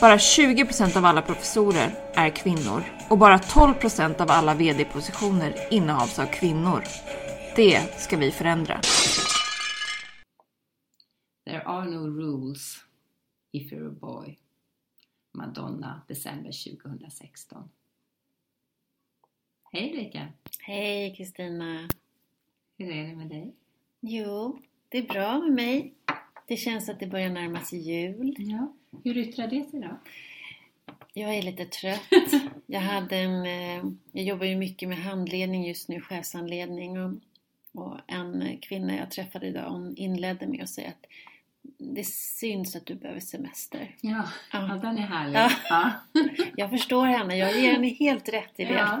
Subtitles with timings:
[0.00, 6.26] Bara 20% av alla professorer är kvinnor och bara 12% av alla VD-positioner innehas av
[6.26, 6.84] kvinnor.
[7.56, 8.80] Det ska vi förändra.
[11.46, 12.84] There are no rules
[13.52, 14.38] if you're a boy.
[15.32, 16.50] Madonna, december
[16.80, 17.68] 2016.
[19.72, 20.28] Hej Ulrika!
[20.60, 21.88] Hej Kristina!
[22.78, 23.54] Hur är det med dig?
[24.00, 24.58] Jo,
[24.88, 25.94] det är bra med mig.
[26.46, 28.34] Det känns att det börjar närma sig jul.
[28.38, 28.72] Ja.
[29.04, 29.98] Hur yttrar det sig då?
[31.12, 32.00] Jag är lite trött.
[32.66, 36.98] Jag, hade en, eh, jag jobbar ju mycket med handledning just nu, chefshandledning.
[37.00, 37.12] Och,
[37.74, 41.06] och en kvinna jag träffade idag hon inledde med att säga att
[41.78, 43.94] det syns att du behöver semester.
[44.00, 44.68] Ja, Ja.
[44.68, 45.38] ja den är härlig.
[45.38, 45.50] Ja.
[45.68, 45.92] Ja.
[46.56, 48.72] Jag förstår henne, jag ger henne helt rätt i det.
[48.72, 49.00] Ja.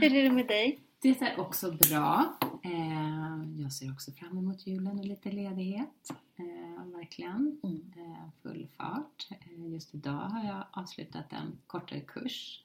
[0.00, 0.78] Hur är det med dig?
[1.00, 2.38] Det är också bra.
[2.64, 6.10] Eh, Jag ser också fram emot julen och lite ledighet.
[6.36, 7.60] Eh, Verkligen.
[7.62, 7.92] Mm.
[7.96, 9.28] Eh, Full fart.
[9.56, 12.62] Just idag har jag avslutat en kortare kurs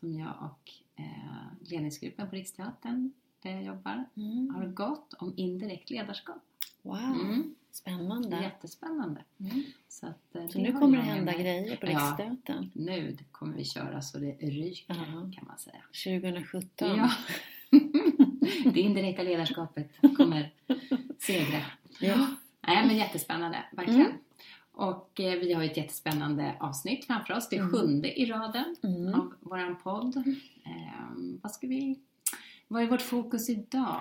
[0.00, 0.70] som jag och
[1.70, 3.12] ledningsgruppen på Riksteatern
[3.42, 4.54] där jag jobbar Mm.
[4.54, 6.42] har gått om indirekt ledarskap.
[6.82, 7.54] Wow, Mm.
[7.70, 8.42] spännande.
[8.42, 9.24] Jättespännande.
[9.40, 9.62] Mm.
[9.88, 11.42] Så, att, Så nu kommer det med hända mig.
[11.42, 11.90] grejer på Ja.
[11.92, 12.70] Riksteatern.
[12.74, 15.04] Nu kommer vi köra så det ryker Ja.
[15.34, 15.82] kan man säga.
[16.04, 16.96] 2017.
[16.96, 17.10] Ja.
[18.72, 20.50] Det indirekta ledarskapet kommer
[21.18, 21.62] segra.
[22.00, 22.26] Ja.
[22.66, 24.00] Nej, men jättespännande, verkligen.
[24.00, 24.12] Mm.
[24.72, 27.48] Och eh, vi har ett jättespännande avsnitt framför oss.
[27.48, 27.70] Det Mm.
[27.70, 29.14] sjunde i raden Mm.
[29.20, 30.16] av våran podd.
[30.64, 31.10] Eh,
[31.42, 31.98] vad ska vi...
[32.68, 34.00] Vad är vårt fokus idag?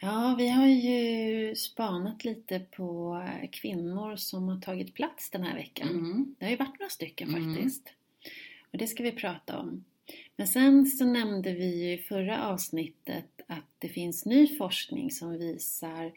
[0.00, 5.88] Ja, vi har ju spanat lite på kvinnor som har tagit plats den här veckan.
[5.88, 6.34] Mm.
[6.38, 7.54] Det har ju varit några stycken Mm.
[7.54, 7.92] faktiskt.
[8.72, 9.84] Och det ska vi prata om.
[10.36, 16.12] Men sen så nämnde vi i förra avsnittet att det finns ny forskning som visar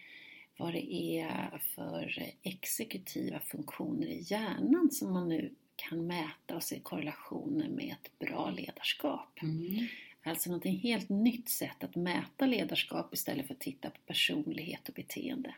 [0.58, 6.80] vad det är för exekutiva funktioner i hjärnan som man nu kan mäta och se
[6.80, 9.40] korrelationer med ett bra ledarskap.
[9.42, 9.88] Mm.
[10.24, 14.96] Alltså någonting helt nytt sätt att mäta ledarskap istället för att titta på personlighet och
[14.96, 15.56] beteende.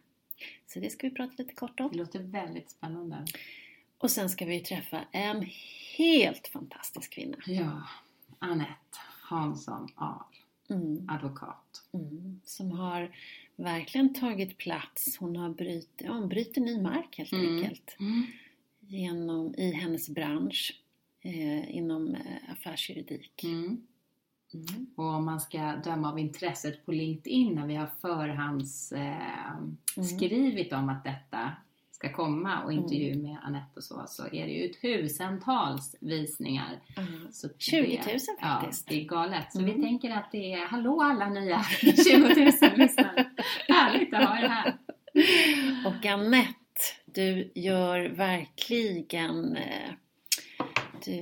[0.68, 1.92] Så det ska vi prata lite kort om.
[1.92, 3.26] Det låter väldigt spännande.
[3.98, 5.50] Och sen ska vi träffa en
[5.98, 7.38] helt fantastisk kvinna.
[7.48, 7.84] Ja,
[8.52, 10.24] Anette Hansson Ahl,
[10.70, 11.84] Mm, advokat.
[11.94, 13.16] mm, som har
[13.56, 15.18] verkligen tagit plats.
[15.20, 17.56] Hon har bryt, ja, hon bryter ny mark helt Mm.
[17.58, 17.98] enkelt.
[18.80, 20.82] Genom, I hennes bransch.
[21.22, 23.44] Eh, inom eh, affärsjuridik.
[23.44, 23.66] Mm.
[24.54, 24.86] Mm.
[24.96, 29.52] Och om man ska döma av intresset på LinkedIn när vi har förhands eh,
[29.98, 30.08] Mm.
[30.08, 31.52] skrivit om att detta
[31.96, 36.80] ska komma och intervju med Anette och så, så är det ju tusentals visningar.
[36.96, 37.04] Ja.
[37.32, 38.86] Så 20 000 det, faktiskt.
[38.88, 39.52] Ja, det är galet.
[39.54, 39.76] Så Mm.
[39.76, 43.26] vi tänker att det är, hallå alla nya 20 000 lyssnare.
[43.68, 44.74] Härligt att ha er här.
[45.86, 46.54] Och Anette,
[47.06, 49.92] du gör verkligen eh,
[51.06, 51.14] du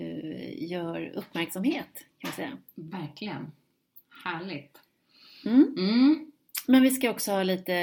[0.57, 2.57] gör uppmärksamhet kan jag säga.
[2.75, 3.51] Verkligen.
[4.25, 4.77] Härligt.
[5.45, 5.75] Mm.
[5.77, 6.31] Mm.
[6.67, 7.73] Men vi ska också ha lite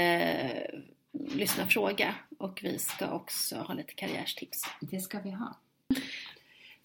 [1.12, 4.62] lyssna fråga och vi ska också ha lite karriärstips.
[4.80, 5.56] Det ska vi ha.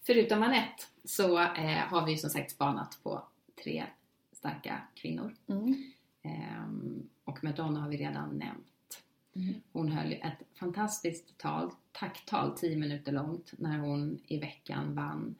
[0.02, 3.22] Förutom Anette så eh, har vi som sagt spanat på
[3.64, 3.84] tre
[4.32, 5.34] starka kvinnor.
[5.48, 5.92] Mm.
[6.22, 9.02] Ehm, och Madonna har vi redan nämnt.
[9.36, 9.54] Mm.
[9.72, 15.34] Hon höll ett fantastiskt tal, tacktal, 10 minuter långt, när hon i veckan vann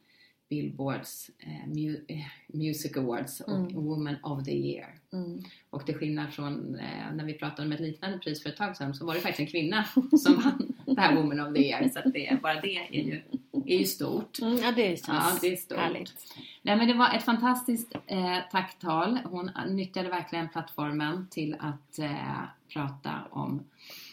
[0.49, 3.75] Billboards eh, mu- eh, Music Awards och Mm.
[3.85, 4.96] Woman of the Year.
[5.17, 5.43] Mm.
[5.71, 8.77] Och till skillnad från eh, när vi pratade om ett liknande pris för ett tag
[8.77, 9.85] sedan så var det faktiskt en kvinna
[10.19, 11.89] som vann det här Woman of the Year.
[11.89, 13.23] Så att det, bara det är ju,
[13.67, 14.39] är ju stort.
[14.39, 15.79] Mm, ja, det känns Ja, det är stort.
[15.79, 16.15] härligt.
[16.63, 19.19] Nej men det var ett fantastiskt eh, tacktal.
[19.25, 22.43] Hon nyttjade verkligen plattformen till att eh,
[22.73, 23.65] prata om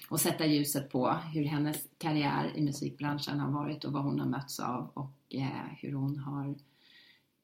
[0.09, 4.27] och sätta ljuset på hur hennes karriär i musikbranschen har varit och vad hon har
[4.27, 6.55] mötts av och eh, hur hon har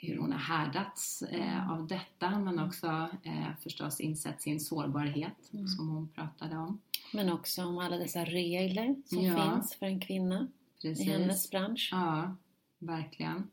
[0.01, 2.88] hur hon har härdats eh, av detta men också
[3.24, 5.68] eh, förstås insett sin sårbarhet Mm.
[5.68, 6.81] som hon pratade om.
[7.13, 9.54] Men också om alla dessa regler som Ja.
[9.54, 10.48] finns för en kvinna
[10.81, 11.07] Precis.
[11.07, 11.90] i hennes bransch.
[11.92, 12.36] Ja,
[12.80, 13.50] verkligen.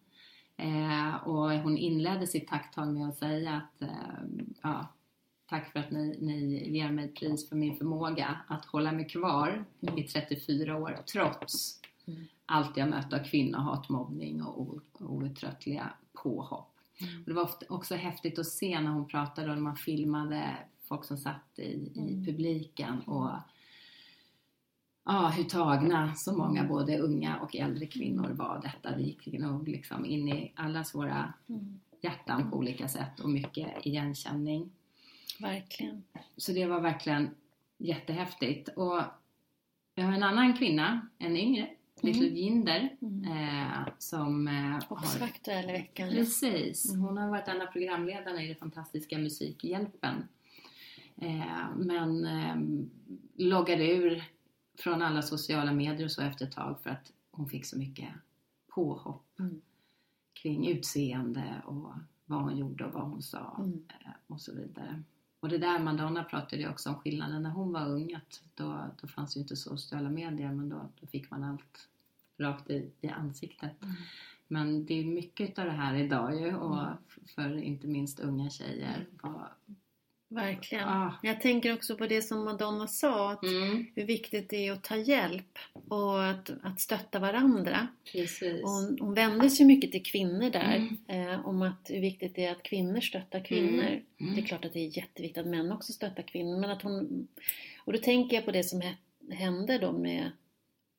[0.56, 3.88] Eh, och hon inledde sitt tacktal med att säga att eh,
[4.62, 4.86] ja,
[5.46, 9.64] tack för att ni, ni ger mig pris för min förmåga att hålla mig kvar
[9.82, 9.98] Mm.
[9.98, 12.24] i 34 år trots Mm.
[12.46, 15.90] alltid att möta kvinnohat, mobbning och outtröttliga
[16.26, 16.72] påhopp.
[17.00, 17.20] Mm.
[17.22, 20.56] Och det var också häftigt att se när hon pratade och när man filmade
[20.88, 22.24] folk som satt i, i Mm.
[22.24, 23.30] publiken och
[25.04, 28.96] ja, hur tagna så många både unga och äldre kvinnor var detta.
[28.96, 31.80] Det gick nog liksom in i allas våra Mm.
[32.00, 34.70] hjärtan på olika sätt och mycket igenkänning.
[35.40, 36.02] Verkligen.
[36.36, 37.30] Så det var verkligen
[37.78, 38.68] jättehäftigt.
[38.68, 39.00] Och
[39.94, 41.68] jag har en annan kvinna, en yngre,
[42.02, 43.24] Little Jinder, Mm.
[43.24, 45.24] eh, som eh, Också har...
[45.26, 46.08] aktuell i veckan.
[46.10, 46.90] Precis.
[46.90, 47.00] Mm.
[47.06, 50.28] Hon har varit en av programledarna i det fantastiska Musikhjälpen.
[51.16, 52.56] Eh, men eh,
[53.34, 54.24] loggade ur
[54.78, 58.08] från alla sociala medier och så efter ett tag för att hon fick så mycket
[58.74, 59.60] påhopp Mm.
[60.42, 61.92] kring utseende och
[62.26, 63.84] vad hon gjorde och vad hon sa Mm.
[63.88, 65.02] eh, och så vidare.
[65.40, 68.90] Och det där Madonna pratade ju också om skillnaden när hon var ung att då,
[69.00, 71.88] då fanns ju inte sociala medier men då, då fick man allt
[72.38, 73.82] rakt i, i ansiktet.
[73.82, 73.94] Mm.
[74.48, 76.96] Men det är mycket av det här idag ju och Mm.
[77.34, 79.06] för inte minst unga tjejer.
[79.22, 79.48] Vad,
[80.28, 80.88] Verkligen.
[80.88, 84.72] ah, Jag tänker också på det som Madonna sa, att mm, hur viktigt det är
[84.72, 85.58] att ta hjälp
[85.88, 87.86] och att, att stötta varandra.
[88.12, 88.62] precis.
[88.62, 91.28] Och hon, hon vände sig mycket till kvinnor där, Mm.
[91.32, 93.84] eh, om att hur viktigt det är att kvinnor stöttar kvinnor.
[94.20, 94.34] Mm.
[94.34, 97.28] Det är klart att det är jätteviktigt att män också stöttar kvinnor, men att hon...
[97.84, 98.94] Och då tänker jag på det som hä-
[99.30, 100.30] hände då med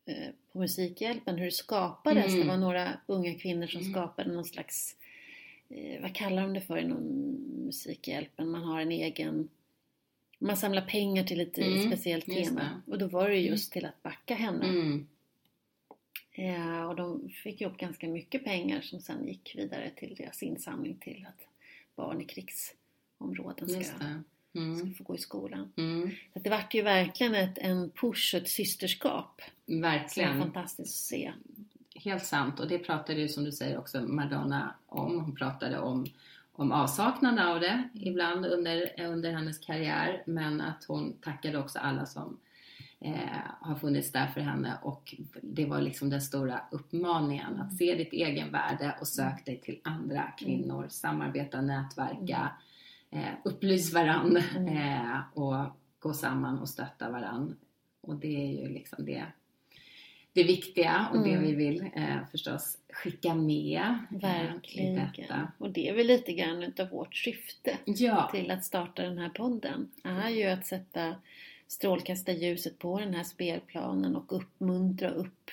[0.09, 2.27] eh, på Musikhjälpen, hur det skapades.
[2.33, 2.39] Mm.
[2.39, 3.93] Det var några unga kvinnor som Mm.
[3.93, 4.95] skapade någon slags,
[6.01, 7.01] vad kallar de det för inom
[7.65, 8.49] Musikhjälpen?
[8.49, 9.49] Man har en egen,
[10.39, 12.81] man samlar pengar till ett eh, Mm, speciellt tema.
[12.87, 14.65] Och då var det just till att backa henne.
[14.67, 15.07] Mm,
[16.39, 20.43] Eh, och de fick ju upp ganska mycket pengar som sen gick vidare till deras
[20.43, 21.47] insamling till att
[21.95, 23.83] barn i krigsområden ska, det.
[23.83, 24.05] ska
[24.55, 25.73] Mm, få gå i skolan.
[25.77, 29.41] mm, Så det vart ju verkligen ett, en push, ett systerskap.
[29.65, 30.39] Som är verkligen.
[30.39, 31.33] fantastiskt att se.
[32.03, 32.59] Helt sant.
[32.59, 35.19] Och det pratade ju som du säger också Madonna om.
[35.19, 36.05] Hon pratade om,
[36.51, 40.23] om avsaknaden av det ibland under, under hennes karriär.
[40.25, 42.39] Men att hon tackade också alla som
[42.99, 43.13] eh,
[43.61, 44.77] har funnits där för henne.
[44.81, 47.59] Och det var liksom den stora uppmaningen.
[47.59, 50.85] Att se ditt egenvärde och sök dig till andra kvinnor.
[50.89, 52.51] Samarbeta, nätverka,
[53.11, 54.77] eh, upplys varann Mm.
[54.77, 55.55] eh, och
[55.99, 57.55] gå samman och stötta varann.
[58.01, 59.25] Och det är ju liksom det
[60.37, 61.43] det viktiga och det Mm.
[61.43, 63.81] vi vill eh, förstås skicka med
[64.11, 64.95] eh, Verkligen.
[65.17, 65.51] detta.
[65.57, 69.29] Och det är väl lite grann utav vårt syfte Ja, till att starta den här
[69.29, 69.91] podden.
[70.03, 71.15] är ju att sätta
[71.67, 75.51] strålkastarljuset på den här spelplanen och uppmuntra, upp,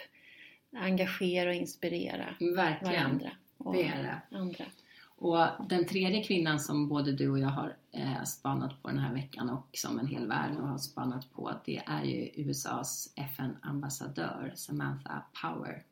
[0.72, 2.94] engagera och inspirera verkligen.
[2.94, 4.36] varandra och Det det.
[4.38, 4.64] andra.
[5.24, 9.14] Och den tredje kvinnan som både du och jag har eh, spanat på den här
[9.14, 14.52] veckan och som en hel värld nu har spanat på det är ju USAs FN-ambassadör
[14.56, 15.82] Samantha Power.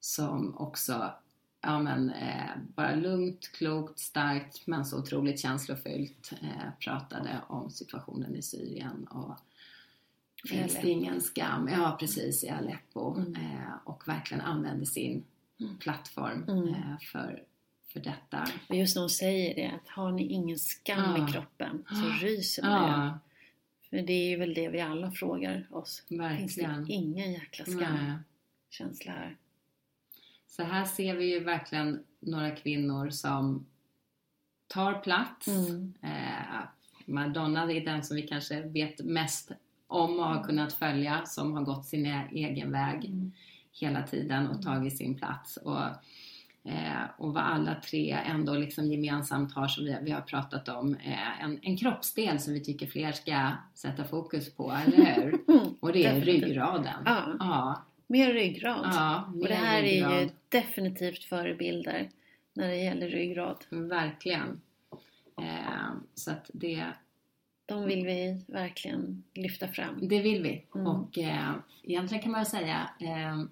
[0.00, 1.12] Som också,
[1.60, 8.36] ja men eh, bara lugnt, klokt, starkt men så otroligt känslofyllt eh, pratade om situationen
[8.36, 9.34] i Syrien och
[10.48, 11.68] finns det ingen skam?
[11.68, 13.14] Ja precis, i Aleppo.
[13.16, 13.36] Mm.
[13.84, 15.24] Och verkligen använde sin
[15.60, 15.76] Mm.
[15.76, 16.74] plattform Mm.
[17.12, 17.42] för,
[17.92, 18.46] för detta.
[18.68, 21.28] Och just när hon säger det, att har ni ingen skam Ja.
[21.28, 22.88] i kroppen så ryser man ju.
[23.04, 23.18] Ja,
[23.90, 26.02] För det är ju väl det vi alla frågar oss.
[26.08, 26.84] Finns verkligen.
[26.84, 29.36] det ingen jäkla skamkänsla här?
[30.48, 33.66] Så här ser vi ju verkligen några kvinnor som
[34.66, 35.48] tar plats.
[35.48, 35.94] Mm.
[36.02, 36.60] Eh,
[37.06, 39.50] Madonna är den som vi kanske vet mest
[39.86, 43.32] om och har kunnat följa, som har gått sin e- egen väg Mm.
[43.72, 45.56] hela tiden och tagit sin plats.
[45.56, 45.80] Och,
[47.16, 51.44] och vad alla tre ändå liksom gemensamt har, som vi, vi har pratat om, eh,
[51.44, 55.38] en, en kroppsdel som vi tycker fler ska sätta fokus på, eller hur?
[55.48, 55.74] Mm.
[55.80, 57.02] Och det är ryggraden.
[57.04, 57.22] Ja.
[57.38, 58.90] ja, Mer ryggrad.
[58.92, 60.30] ja och mer det här är ju ryggrad.
[60.48, 62.08] definitivt förebilder
[62.54, 63.64] när det gäller ryggrad.
[63.70, 64.60] Verkligen.
[65.40, 66.84] Eh, så att det,
[67.66, 70.08] De vill vi verkligen lyfta fram.
[70.08, 70.64] det vill vi.
[70.74, 70.86] Mm.
[70.86, 73.42] Och eh, egentligen kan man säga eh,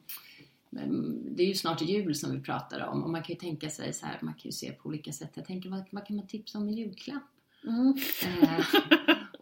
[0.71, 3.93] det är ju snart jul som vi pratar om och man kan ju tänka sig
[3.93, 5.31] så här, man kan ju se på olika sätt.
[5.35, 7.23] Jag tänker vad, vad kan man tipsa om i julklapp?
[7.67, 7.95] Mm.
[8.27, 8.65] Eh,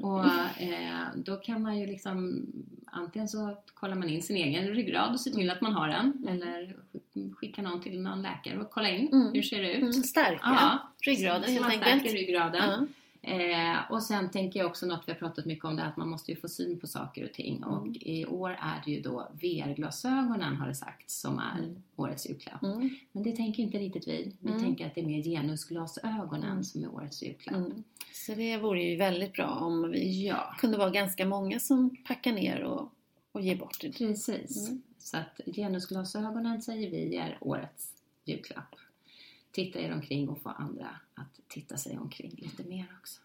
[0.04, 0.24] och
[0.62, 2.46] eh, då kan man ju liksom
[2.86, 6.26] antingen så kollar man in sin egen ryggrad och ser till att man har den
[6.28, 6.76] eller
[7.34, 9.32] skickar någon till någon läkare och kolla in Mm.
[9.32, 9.80] hur ser det ut.
[9.82, 9.92] Mm.
[9.92, 11.82] Stärka Ja, ryggraden helt enkelt.
[12.00, 12.88] stärker ryggraden.
[13.26, 16.08] Eh, och sen tänker jag också något vi har pratat mycket om det att man
[16.08, 17.64] måste ju få syn på saker och ting.
[17.64, 17.94] Och Mm.
[18.00, 21.82] i år är det ju då VR-glasögonen har det sagts som är Mm.
[21.96, 22.62] årets julklapp.
[22.62, 22.90] Mm.
[23.12, 24.32] Men det tänker inte riktigt vi.
[24.40, 24.62] Vi Mm.
[24.62, 26.64] tänker att det är mer genusglasögonen Mm.
[26.64, 27.56] som är årets julklapp.
[27.56, 27.84] Mm.
[28.12, 32.32] Så det vore ju väldigt bra om vi Ja, kunde vara ganska många som packar
[32.32, 32.92] ner och,
[33.32, 33.92] och ger bort det.
[33.98, 34.70] precis.
[34.98, 37.92] Så att genusglasögonen säger vi är årets
[38.24, 38.74] julklapp.
[39.52, 43.20] Titta er omkring och få andra att titta sig omkring lite mer också.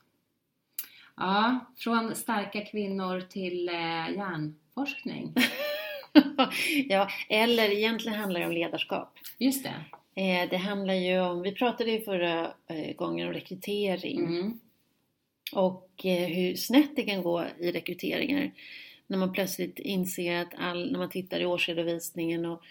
[1.16, 3.76] Ja, från starka kvinnor till eh,
[4.16, 5.34] hjärnforskning.
[6.90, 9.18] ja, eller egentligen handlar det om ledarskap.
[9.38, 9.76] Just det.
[10.22, 14.60] Eh, det handlar ju om, vi pratade ju förra eh, gången om rekrytering Mm.
[15.54, 18.52] och eh, hur snett det kan gå i rekryteringar.
[19.08, 22.62] När man plötsligt inser att all, när man tittar i årsredovisningen och,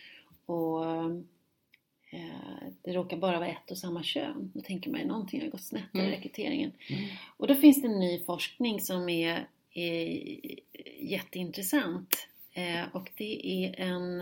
[0.46, 0.84] och
[2.82, 4.50] det råkar bara vara ett och samma kön.
[4.54, 6.10] Då tänker man ju någonting har gått snett i Mm.
[6.10, 6.72] rekryteringen.
[6.90, 7.04] Mm.
[7.36, 10.24] Och då finns det ny forskning som är, är
[11.00, 12.28] jätteintressant.
[12.52, 14.20] Eh, och det är en,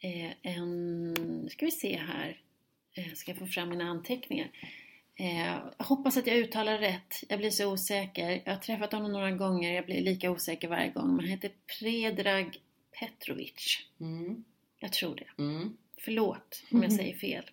[0.00, 2.40] eh, en, ska vi se här,
[2.94, 4.50] eh, ska jag få fram mina anteckningar.
[5.14, 8.42] Eh, jag hoppas att jag uttalar rätt, jag blir så osäker.
[8.44, 11.06] Jag har träffat honom några gånger, jag blir lika osäker varje gång.
[11.08, 11.50] Men han heter
[11.80, 12.58] Predrag
[13.00, 13.78] Petrovic.
[14.00, 14.44] Mm.
[14.78, 15.42] Jag tror det.
[15.98, 17.50] Förlåt om jag säger fel.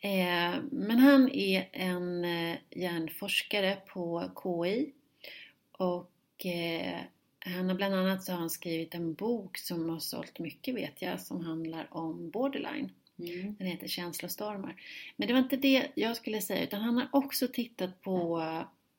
[0.00, 4.92] Eh, men han är en eh, hjärnforskare på KI
[5.72, 7.00] och eh,
[7.38, 11.02] han har bland annat så har han skrivit en bok som har sålt mycket vet
[11.02, 12.92] jag som handlar om borderline.
[13.18, 13.56] Mm.
[13.58, 14.80] Den heter Känslostormar.
[15.16, 18.42] Men det var inte det jag skulle säga utan han har också tittat på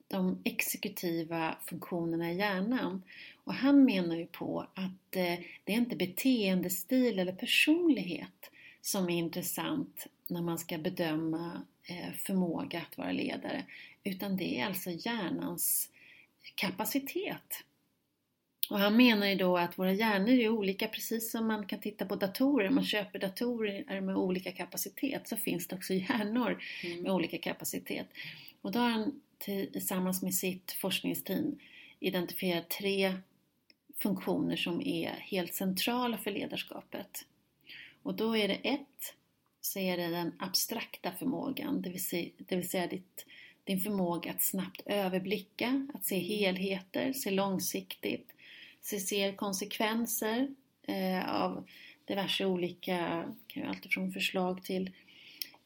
[0.08, 3.02] de exekutiva funktionerna i hjärnan.
[3.48, 8.50] Och han menar ju på att eh, det är inte beteendestil eller personlighet
[8.80, 13.64] som är intressant när man ska bedöma eh, förmåga att vara ledare.
[14.04, 15.90] Utan det är alltså hjärnans
[16.54, 17.64] kapacitet.
[18.70, 22.06] Och han menar ju då att våra hjärnor är olika precis som man kan titta
[22.06, 22.70] på datorer.
[22.70, 27.12] Man köper datorer med olika kapacitet så finns det också hjärnor med Mm.
[27.12, 28.06] olika kapacitet.
[28.62, 31.58] Och då har han tillsammans med sitt forskningsteam
[32.00, 33.14] identifierat tre
[33.98, 37.24] funktioner som är helt centrala för ledarskapet.
[38.02, 39.14] Och då är det ett,
[39.60, 43.26] så är det den abstrakta förmågan, det vill säga, det vill säga ditt,
[43.64, 48.32] din förmåga att snabbt överblicka, att se helheter, se långsiktigt,
[48.80, 50.48] se, se konsekvenser
[50.82, 51.66] eh, av
[52.04, 54.90] diverse olika, kan ju alltid från förslag till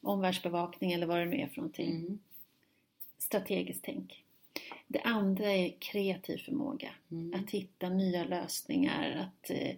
[0.01, 1.89] omvärldsbevakning eller vad det nu är för någonting.
[1.89, 2.19] Mm.
[3.17, 4.22] Strategiskt tänk.
[4.87, 6.89] Det andra är kreativ förmåga.
[7.11, 7.33] Mm.
[7.33, 9.75] Att hitta nya lösningar, att, eh,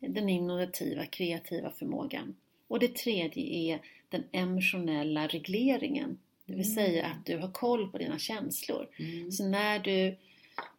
[0.00, 2.36] den innovativa, kreativa förmågan.
[2.68, 3.44] Och det tredje
[3.74, 6.18] är den emotionella regleringen.
[6.46, 6.74] Det vill Mm.
[6.74, 8.88] säga att du har koll på dina känslor.
[8.98, 9.32] Mm.
[9.32, 10.16] Så när du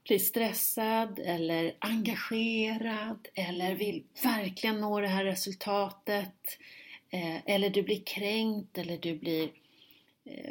[0.08, 6.58] blir stressad eller engagerad eller vill verkligen nå det här resultatet
[7.10, 9.50] eh, eller du blir kränkt eller du blir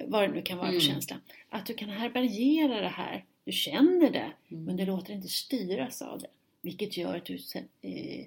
[0.06, 0.80] vad det nu kan vara för Mm.
[0.86, 1.20] känsla.
[1.48, 3.24] Att du kan härbärgera det här.
[3.44, 4.64] Du känner det Mm.
[4.64, 6.26] men du låter inte styras av det.
[6.62, 7.38] Vilket gör att du
[7.82, 8.20] eh,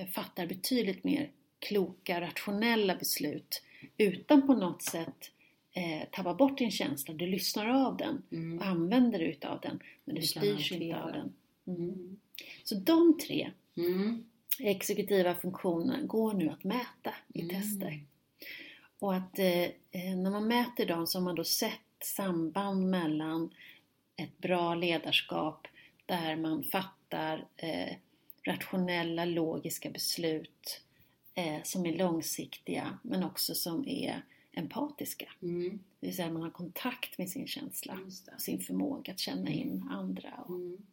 [0.00, 3.62] eh, fattar betydligt mer kloka, rationella beslut
[3.98, 5.30] utan på något sätt
[5.72, 7.14] eh, tappa bort din känsla.
[7.14, 8.58] Du lyssnar av den Mm.
[8.58, 9.80] och använder dig utav den.
[10.04, 11.32] Men du Du styrs inte av den.
[11.66, 11.80] Mm.
[11.90, 12.16] Mm.
[12.64, 13.50] Så de tre
[14.58, 18.00] exekutiva funktionerna går nu att mäta i tester.
[18.98, 23.50] Och att eh, eh, när man mäter dem så har man då sett samband mellan
[24.16, 25.66] ett bra ledarskap
[26.06, 27.96] där man fattar eh,
[28.44, 30.80] rationella, logiska beslut
[31.34, 34.22] eh, som är långsiktiga men också som är
[34.52, 35.28] empatiska.
[35.42, 35.78] Mm.
[36.00, 37.98] Det vill säga man har kontakt med sin känsla
[38.34, 40.44] och sin förmåga att känna in andra.
[40.46, 40.86] Och, Mm.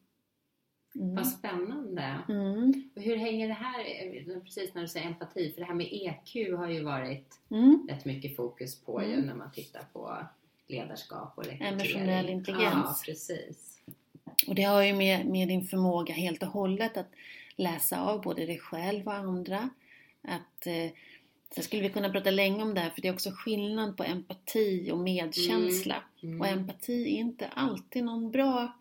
[0.96, 1.16] Mm.
[1.16, 2.20] Vad spännande.
[2.30, 2.90] Mm.
[2.96, 5.88] Och hur hänger det här, eh, precis när du säger empati, för det här med
[5.92, 7.88] EQ har ju varit Mm.
[7.90, 9.26] rätt mycket fokus på ju Mm.
[9.26, 10.18] när man tittar på
[10.68, 11.74] ledarskap och rekrytering.
[11.74, 12.74] Emotionell intelligens.
[12.74, 13.80] Ja, precis.
[14.48, 17.12] Och det har ju med, med din förmåga helt och hållet att
[17.56, 19.70] läsa av både dig själv och andra.
[20.22, 20.92] Att, eh,
[21.56, 24.04] sen skulle vi kunna prata länge om det här för det är också skillnad på
[24.04, 26.04] empati och medkänsla.
[26.24, 26.42] Mm.
[26.42, 28.74] Och empati är inte alltid någon bra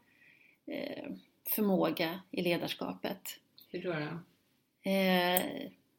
[0.66, 1.12] eh,
[1.48, 3.38] förmåga i ledarskapet.
[3.70, 3.90] Hur då?
[3.92, 4.18] då?
[4.90, 5.42] Eh,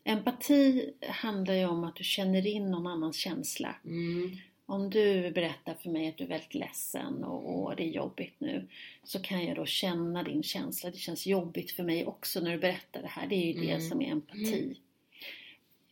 [0.03, 3.75] empati handlar ju om att du känner in någon annans känsla.
[3.85, 4.37] Mm.
[4.65, 8.35] Om du berättar för mig att du är väldigt ledsen och, och det är jobbigt
[8.37, 8.67] nu
[9.03, 10.89] så kan jag då känna din känsla.
[10.89, 13.27] Det känns jobbigt för mig också när du berättar det här.
[13.27, 13.89] Det är ju det Mm.
[13.89, 14.75] som är empati.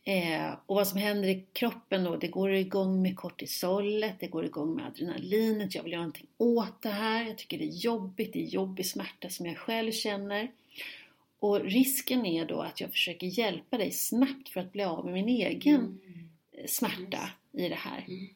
[0.04, 4.44] Eh, och vad som händer i kroppen då, det går igång med kortisolet, det går
[4.44, 5.74] igång med adrenalinet.
[5.74, 7.24] Jag vill göra någonting åt det här.
[7.24, 10.50] Jag tycker det är jobbigt, det är jobbig smärta som jag själv känner.
[11.38, 15.14] Och risken är då att jag försöker hjälpa dig snabbt för att bli av med
[15.14, 16.68] min egen Mm.
[16.68, 18.04] smärta i det här.
[18.08, 18.28] Mm.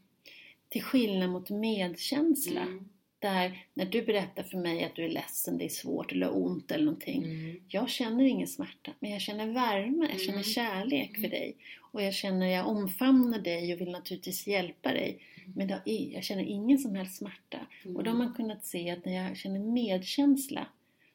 [0.68, 2.88] Till skillnad mot medkänsla Mm.
[3.18, 6.70] Där, när du berättar för mig att du är ledsen, det är svårt eller ont
[6.70, 7.24] eller någonting.
[7.24, 7.60] Mm.
[7.68, 10.42] Jag känner ingen smärta, men jag känner värme, jag känner Mm.
[10.44, 11.30] kärlek för Mm.
[11.30, 11.56] dig.
[11.92, 15.18] Och jag känner, jag omfamnar dig och vill naturligtvis hjälpa dig.
[15.44, 15.52] Mm.
[15.56, 15.80] Men
[16.12, 17.66] jag känner ingen som helst smärta.
[17.94, 20.66] Och då har man kunnat se att när jag känner medkänsla,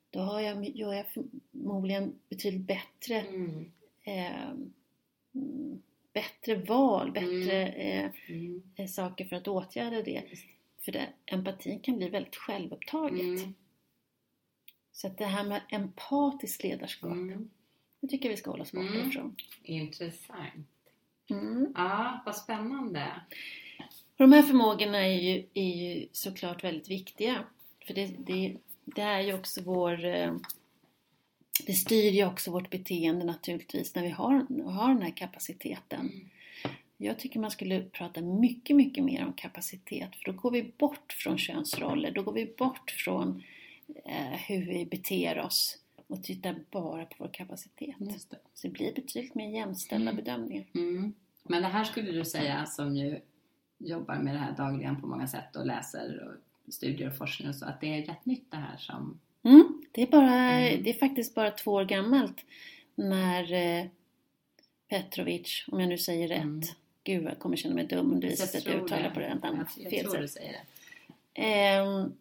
[0.10, 3.72] då har jag, gör jag förmodligen betydligt bättre, Mm.
[4.04, 4.50] eh,
[5.36, 5.82] mm,
[6.14, 8.62] bättre val, bättre eh, Mm.
[8.76, 10.22] eh, saker för att åtgärda det.
[10.86, 13.22] För det, empatin kan bli väldigt självupptaget.
[13.22, 13.54] Mm.
[14.92, 17.50] Så att det här med empatiskt ledarskap, Mm.
[18.00, 19.10] det tycker jag vi ska hålla oss borta Mm.
[19.10, 19.36] ifrån.
[19.64, 20.68] Intressant.
[21.30, 21.74] Mm.
[21.76, 23.22] Ja, vad spännande.
[24.18, 27.44] De här förmågorna är ju, är ju såklart väldigt viktiga.
[27.88, 30.06] För det, det, det är ju också vår...
[30.06, 30.34] eh,
[31.68, 36.30] Det styr ju också vårt beteende naturligtvis när vi har, har den här kapaciteten.
[37.04, 40.16] Jag tycker man skulle prata mycket, mycket mer om kapacitet.
[40.16, 42.12] För då går vi bort från könsroller.
[42.12, 43.44] Då går vi bort från
[44.06, 45.78] eh, hur vi beter oss.
[46.08, 47.96] Och tittar bara på vår kapacitet.
[48.00, 48.20] Det.
[48.54, 50.24] Så det blir betydligt mer jämställda Mm.
[50.24, 50.66] bedömningar.
[50.76, 51.14] Mm.
[51.44, 53.20] Men det här skulle du säga som ju
[53.78, 56.28] jobbar med det här dagligen på många sätt och läser
[56.68, 59.20] och studier och forskning och så, att det är rätt nytt det här som...
[59.44, 60.84] Mm, det, är bara, Mm.
[60.84, 62.46] det är faktiskt bara två år gammalt
[62.96, 63.86] när eh,
[64.90, 66.62] Petrovic, om jag nu säger rätt, Mm.
[67.04, 69.36] Gud jag kommer känna mig dum om det visar sig att jag uttalar på det
[69.36, 70.44] namnet Jag, jag fel sätt.
[71.34, 71.42] det.
[71.42, 72.14] Ehm,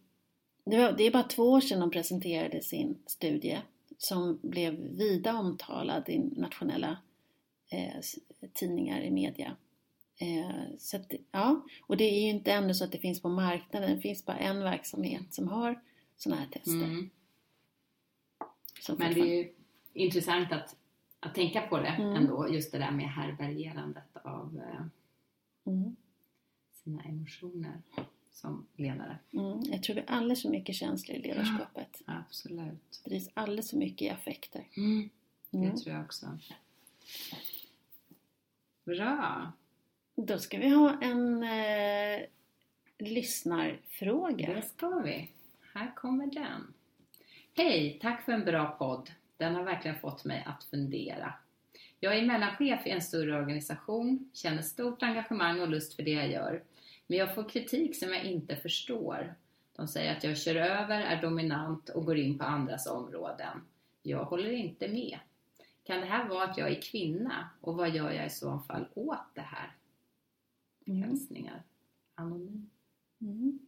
[0.65, 3.59] det, är bara två år sedan de presenterade sin studie
[3.99, 6.99] som blev vida omtalad i nationella
[7.69, 8.01] eh,
[8.53, 9.57] tidningar i media.
[10.17, 13.29] Eh, så att, ja, och det är ju inte ännu så att det finns på
[13.29, 13.97] marknaden.
[13.97, 15.81] Det finns bara en verksamhet som har
[16.17, 16.73] sådana här tester.
[16.73, 17.11] Mm.
[18.89, 19.53] Men det är ju
[19.93, 20.77] intressant att,
[21.21, 22.17] att tänka på det Mm.
[22.17, 24.85] ändå, just det där med härbärgerandet av eh,
[25.73, 25.97] mm.
[26.73, 27.83] sina emotioner
[28.33, 29.19] som ledare.
[29.33, 32.03] Mm, jag tror vi är alldeles för mycket känsliga i ledarskapet.
[32.07, 33.01] Absolut.
[33.05, 34.65] Det drivs alldeles för mycket i affekter.
[34.77, 35.11] Mm.
[35.53, 35.71] Mm.
[35.71, 36.39] Det tror jag också.
[38.85, 39.53] Bra!
[40.15, 42.21] Då ska vi ha en eh,
[42.99, 44.55] lyssnarfråga.
[44.55, 45.31] Det ska vi.
[45.75, 46.75] Här kommer den.
[47.55, 47.99] Hej!
[48.03, 49.11] Tack för en bra podd.
[49.41, 51.35] Den har verkligen fått mig att fundera.
[52.01, 56.31] Jag är mellanchef i en större organisation, känner stort engagemang och lust för det jag
[56.31, 56.63] gör.
[57.07, 59.35] Men jag får kritik som jag inte förstår.
[59.77, 63.61] De säger att jag kör över, är dominant och går in på andras områden.
[64.03, 65.19] Jag håller inte med.
[65.85, 67.51] Kan det här vara att jag är kvinna?
[67.61, 69.73] Och vad gör jag i så fall åt det här?
[70.87, 71.03] Mm.
[71.03, 71.63] Hälsningar.
[72.15, 72.71] Anonym.
[73.21, 73.59] Mm.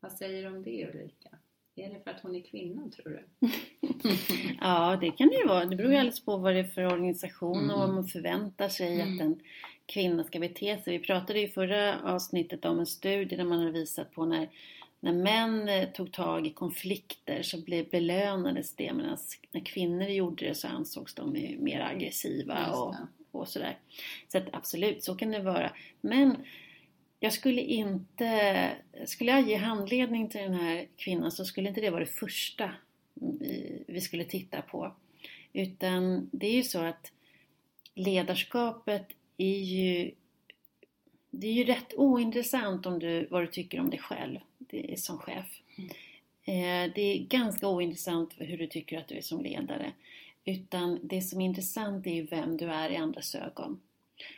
[0.00, 1.38] Vad säger du om det Ulrika?
[1.74, 3.48] Är det för att hon är kvinna tror du?
[4.60, 5.64] Ja, det kan det ju vara.
[5.64, 7.70] Det beror ju alldeles på vad det är för organisation Mm.
[7.70, 9.14] och vad man förväntar sig Mm.
[9.14, 9.40] att en
[9.86, 10.98] kvinna ska bete sig.
[10.98, 14.48] Vi pratade i förra avsnittet om en studie där man har visat på när,
[15.00, 19.16] när män eh, tog tag i konflikter så blev belönades det medan
[19.52, 22.94] när kvinnor gjorde det så ansågs de mer aggressiva och,
[23.40, 23.78] och sådär.
[24.28, 25.70] Så att absolut, så kan det vara.
[26.00, 26.36] Men
[27.20, 28.70] jag skulle inte,
[29.04, 32.70] skulle jag ge handledning till den här kvinnan så skulle inte det vara det första
[33.86, 34.92] vi- skulle titta på.
[35.52, 37.12] Utan det är ju så att
[37.94, 40.10] ledarskapet är ju
[41.30, 44.96] det är ju rätt ointressant om du, vad du tycker om dig själv det är
[44.96, 45.60] som chef.
[46.44, 49.92] Eh, Det är ganska ointressant hur du tycker att du är som ledare.
[50.44, 53.80] Utan det som är intressant är ju vem du är i andras ögon.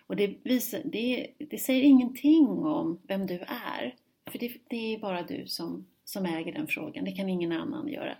[0.06, 3.94] Och det, visar, det, det säger ingenting om vem du är.
[4.30, 7.04] För det, det är bara du som, som äger den frågan.
[7.04, 8.16] Det kan ingen annan göra.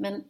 [0.00, 0.24] Men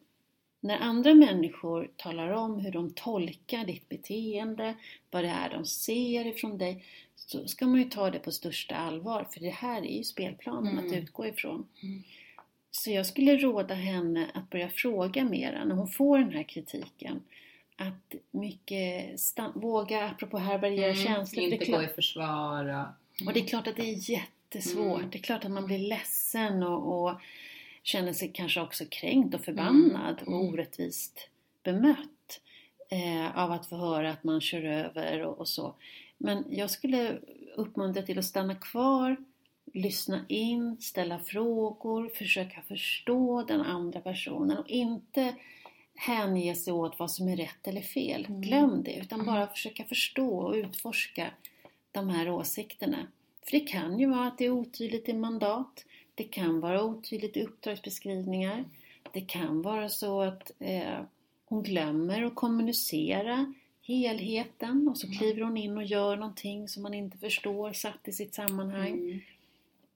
[0.61, 4.75] när andra människor talar om hur de tolkar ditt beteende,
[5.11, 6.85] vad det är de ser ifrån dig,
[7.17, 9.27] så ska man ju ta det på största allvar.
[9.33, 10.87] För det här är ju spelplanen Mm.
[10.87, 11.67] att utgå ifrån.
[11.83, 12.03] Mm.
[12.71, 17.23] Så jag skulle råda henne att börja fråga mera när hon får den här kritiken.
[17.77, 19.19] Att mycket
[19.55, 21.43] våga, apropå härbärgera känslor.
[21.43, 21.53] Mm.
[21.53, 23.27] Inte klart- gå i försvar och...
[23.27, 24.99] och det är klart att det är jättesvårt.
[24.99, 25.11] Mm.
[25.11, 27.21] Det är klart att man blir ledsen och, och
[27.83, 30.35] känner sig kanske också kränkt och förbannad Mm.
[30.35, 31.29] och orättvist
[31.63, 32.41] bemött
[32.91, 35.75] eh, av att få höra att man kör över och, och så.
[36.19, 37.19] Men jag skulle
[37.57, 39.17] uppmuntra till att stanna kvar,
[39.73, 45.35] lyssna in, ställa frågor, försöka förstå den andra personen och inte
[45.95, 48.27] hänge sig åt vad som är rätt eller fel.
[48.29, 48.41] Mm.
[48.41, 49.35] Glöm det, utan Mm.
[49.35, 51.31] bara försöka förstå och utforska
[51.93, 53.07] de här åsikterna.
[53.45, 55.85] För det kan ju vara att det är otydligt i mandat.
[56.21, 58.65] Det kan vara otydligt i uppdragsbeskrivningar.
[59.13, 61.01] Det kan vara så att eh,
[61.45, 65.19] hon glömmer att kommunicera helheten och så Mm.
[65.19, 68.93] kliver hon in och gör någonting som man inte förstår satt i sitt sammanhang.
[68.93, 69.21] Mm.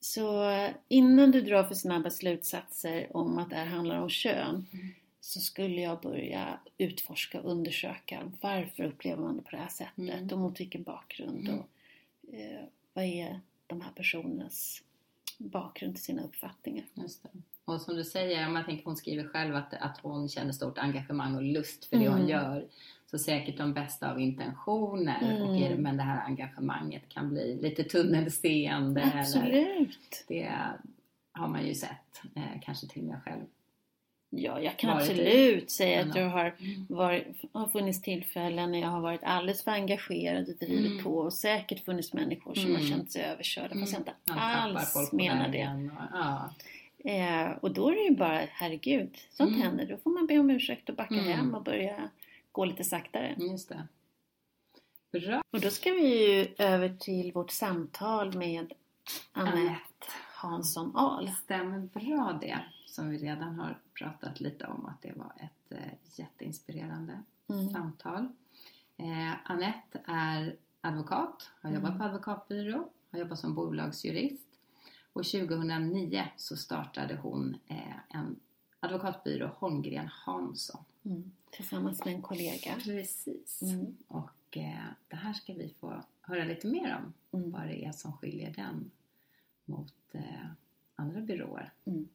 [0.01, 0.45] Så
[0.89, 4.89] innan du drar för snabba slutsatser om att det här handlar om kön Mm.
[5.21, 9.99] så skulle jag börja utforska och undersöka varför upplever man det på det här sättet
[9.99, 10.29] Mm.
[10.33, 11.59] och mot vilken bakgrund Mm.
[11.61, 11.69] och
[12.35, 14.83] eh, vad är de här personernas
[15.39, 16.85] bakgrund till sina uppfattningar.
[17.65, 20.79] Och som du säger, om jag tänker hon skriver själv att, att hon känner stort
[20.79, 22.29] engagemang och lust för det hon Mm.
[22.31, 22.67] gör.
[23.11, 25.83] Så säkert de bästa av intentioner, och är, Mm.
[25.83, 29.01] men det här engagemanget kan bli lite tunnelseende.
[29.01, 30.25] Eller, Absolut!
[30.29, 30.53] det
[31.33, 33.43] har man ju sett, eh, kanske till och med själv.
[34.37, 35.11] Ja, jag kan Varit i.
[35.11, 36.21] absolut säga att Ja.
[36.21, 36.55] jag har,
[36.89, 41.05] varit, har funnits tillfällen när jag har varit alldeles för engagerad och drivit Mm.
[41.05, 42.77] på och säkert funnits människor som Mm.
[42.83, 45.69] har känt sig överkörda fast jag inte tappar alls menar det.
[45.69, 46.51] Och, ja.
[47.11, 49.63] Eh, och då är det ju bara, herregud, sånt Mm.
[49.63, 49.87] händer.
[49.87, 51.27] Då får man be om ursäkt och backa Mm.
[51.27, 52.09] hem och börja
[52.53, 53.35] gå lite saktare.
[53.39, 53.83] Just det.
[55.21, 55.43] Bra.
[55.51, 58.73] Och då ska vi ju över till vårt samtal med
[59.33, 59.81] Anette.
[60.35, 61.31] Hansson Ahl.
[61.45, 65.93] Stämmer bra det, som vi redan har pratat lite om, att det var ett eh,
[66.19, 67.69] jätteinspirerande Mm.
[67.71, 68.29] samtal.
[68.97, 71.99] Eh, Anette är advokat, har jobbat Mm.
[71.99, 74.49] på advokatbyrå, har jobbat som bolagsjurist
[75.13, 78.37] och 2009 så startade hon eh, en
[78.81, 80.85] advokatbyrå, Holmgren Hansson.
[81.05, 81.33] Mm.
[81.51, 82.75] Tillsammans med en kollega.
[82.85, 83.63] Precis.
[83.63, 83.97] Mm.
[84.09, 87.51] Och eh, det här ska vi få höra lite mer om, Mm.
[87.53, 88.91] vad det är som skiljer den
[89.65, 90.47] mot eh,
[90.97, 91.73] andra byråer.
[91.85, 92.09] Mm.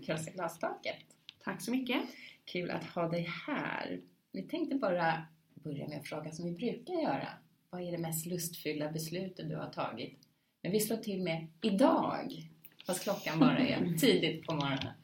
[0.00, 0.96] Krossa glastaket.
[1.44, 2.00] Tack så mycket.
[2.44, 4.00] Kul att ha dig här.
[4.32, 7.28] Vi tänkte bara börja med att fråga som vi brukar göra.
[7.70, 10.18] Vad är det mest lustfyllda beslutet du har tagit?
[10.62, 12.50] Men vi slår till med idag.
[12.86, 14.94] Fast klockan bara är tidigt på morgonen.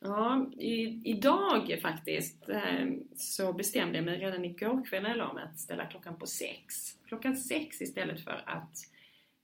[0.00, 2.86] Ja, i, idag faktiskt eh,
[3.16, 6.26] så bestämde jag mig redan igår kväll när jag la mig att ställa klockan på
[6.26, 6.96] sex.
[7.06, 8.76] Klockan sex istället för att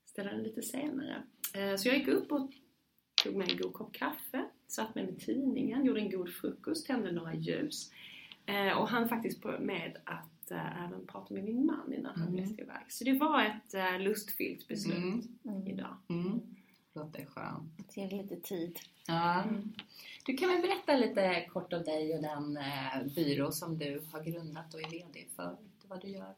[0.05, 1.23] ställa den lite senare.
[1.53, 2.51] Eh, så jag gick upp och
[3.25, 7.11] tog mig en god kopp kaffe, satt mig med tidningen, gjorde en god frukost, tände
[7.11, 7.91] några ljus
[8.45, 12.27] eh, och hann faktiskt på, med att eh, även prata med min man innan han
[12.27, 12.39] Mm.
[12.39, 12.85] reste iväg.
[12.91, 15.27] Så det var ett eh, lustfyllt beslut Mm.
[15.45, 15.67] Mm.
[15.67, 15.97] idag.
[16.09, 16.41] Mm.
[16.93, 17.79] Låter skönt.
[17.79, 18.79] Att ge lite tid.
[19.07, 19.43] Ja.
[20.25, 24.23] Du kan väl berätta lite kort om dig och den eh, byrå som du har
[24.23, 25.57] grundat och är VD för.
[25.87, 26.33] Vad du gör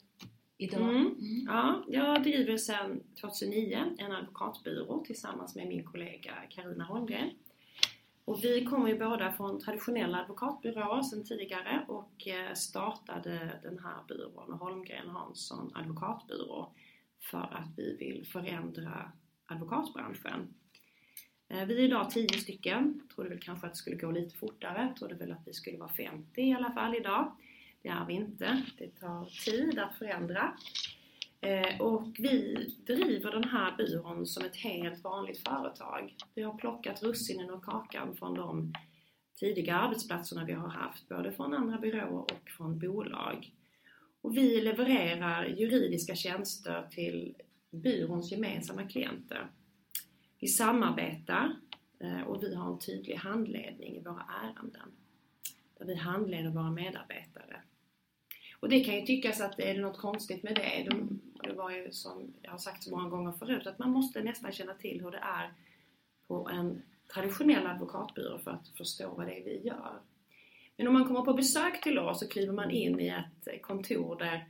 [0.57, 0.89] idag.
[0.89, 1.15] Mm.
[1.47, 7.29] Ja, jag driver sedan 2009 en advokatbyrå tillsammans med min kollega Karina Holmgren.
[8.25, 14.03] Och vi kommer ju båda från traditionella advokatbyråer sedan tidigare och eh, startade den här
[14.07, 16.71] byrån, Holmgren Hansson advokatbyrå,
[17.19, 19.11] för att vi vill förändra
[19.45, 20.53] advokatbranschen.
[21.49, 23.01] Eh, Vi är idag 10 stycken.
[23.15, 24.93] Trodde väl kanske att det skulle gå lite fortare.
[24.99, 27.31] Trodde väl att vi skulle vara 50 i alla fall idag.
[27.87, 28.63] Det är vi inte.
[28.77, 30.53] Det tar tid att förändra.
[31.41, 32.55] Eh, och vi
[32.87, 36.15] driver den här byrån som ett helt vanligt företag.
[36.35, 38.73] Vi har plockat russinen och kakan från de
[39.35, 43.51] tidiga arbetsplatserna vi har haft, både från andra byråer och från bolag.
[44.21, 47.35] Och vi levererar juridiska tjänster till
[47.71, 49.47] byråns gemensamma klienter.
[50.39, 51.55] Vi samarbetar
[51.99, 54.91] eh, och vi har en tydlig handledning i våra ärenden.
[55.79, 57.61] Där vi handleder våra medarbetare.
[58.59, 60.89] Och det kan ju tyckas att det är något konstigt med det.
[60.89, 64.23] De, det var ju som jag har sagt så många gånger förut att man måste
[64.23, 65.53] nästan känna till hur det är
[66.27, 66.81] på en
[67.13, 69.99] traditionell advokatbyrå för att förstå vad det är vi gör.
[70.77, 74.15] Men om man kommer på besök till oss så kliver man in i ett kontor
[74.15, 74.47] där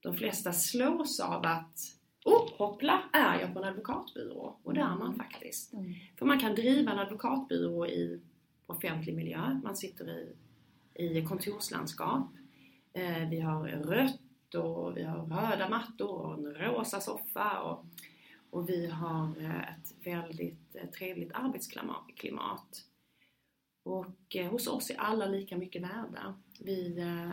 [0.00, 1.78] de flesta slås av att
[2.24, 4.56] Oh, hoppla, är jag på en advokatbyrå?
[4.62, 5.72] Och det är man faktiskt.
[5.72, 5.94] Mm.
[6.18, 8.20] För man kan driva en advokatbyrå i
[8.66, 9.60] offentlig miljö.
[9.64, 10.34] Man sitter i,
[10.94, 12.28] i kontorslandskap.
[12.92, 17.60] Eh, vi har rött och vi har röda mattor och en rosa soffa.
[17.60, 17.84] Och,
[18.50, 22.84] och vi har eh, ett väldigt eh, trevligt arbetsklimat.
[23.82, 26.34] Och eh, hos oss är alla lika mycket värda.
[26.60, 27.30] Vi eh,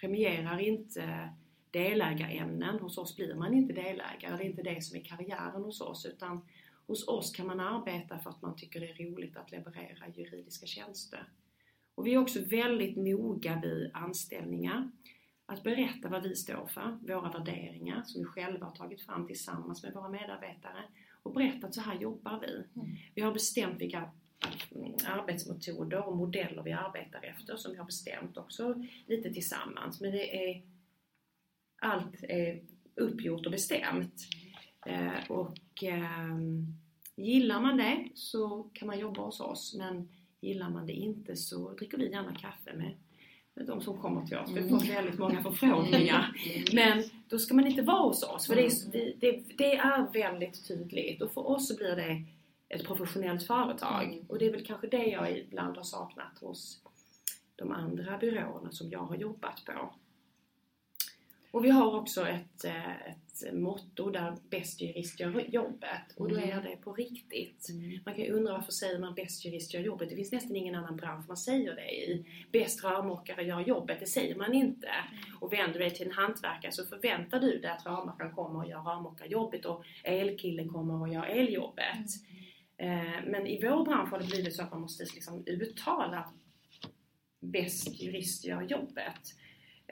[0.00, 1.30] premierar inte
[1.70, 2.78] delägarämnen.
[2.78, 4.36] Hos oss blir man inte delägare.
[4.36, 6.06] Det är inte det som är karriären hos oss.
[6.06, 6.40] Utan
[6.86, 10.66] hos oss kan man arbeta för att man tycker det är roligt att leverera juridiska
[10.66, 11.28] tjänster.
[12.00, 14.90] Och vi är också väldigt noga vid anställningar.
[15.46, 19.82] Att berätta vad vi står för, våra värderingar som vi själva har tagit fram tillsammans
[19.82, 20.82] med våra medarbetare
[21.22, 22.80] och berätta att så här jobbar vi.
[22.80, 22.96] Mm.
[23.14, 24.10] Vi har bestämt vilka
[24.74, 30.00] mm, arbetsmetoder och modeller vi arbetar efter som vi har bestämt också lite tillsammans.
[30.00, 30.62] Men det är
[31.82, 32.62] allt är
[32.94, 34.14] uppgjort och bestämt.
[34.86, 36.66] Eh, och ehm,
[37.16, 40.08] gillar man det så kan man jobba hos oss men
[40.40, 42.94] gillar man det inte så dricker vi gärna kaffe med,
[43.54, 44.50] med de som kommer till oss.
[44.50, 46.32] Vi får väldigt många förfrågningar.
[46.72, 48.70] Men då ska man inte vara hos oss för det är,
[49.20, 52.24] det, det är väldigt tydligt och för oss så blir det
[52.68, 54.04] ett professionellt företag.
[54.04, 54.24] Mm.
[54.28, 56.82] Och det är väl kanske det jag ibland har saknat hos
[57.56, 59.94] de andra byråerna som jag har jobbat på.
[61.50, 66.36] Och vi har också ett, eh, ett motto där bäst jurist gör jobbet och då
[66.36, 67.68] är det på riktigt.
[68.04, 70.08] Man kan ju undra varför säger man bäst jurist gör jobbet?
[70.08, 72.26] Det finns nästan ingen annan bransch man säger det i.
[72.52, 74.88] Bäst rörmokare gör jobbet, det säger man inte.
[75.40, 78.68] Och vänder du dig till en hantverkare så förväntar du dig att rörmokaren kommer och
[78.68, 82.06] gör rörmokarjobbet och elkillen kommer och gör eljobbet.
[82.76, 86.34] Eh, Men i vår bransch har det blivit så att man måste liksom uttala att
[87.40, 89.34] bäst jurist gör jobbet.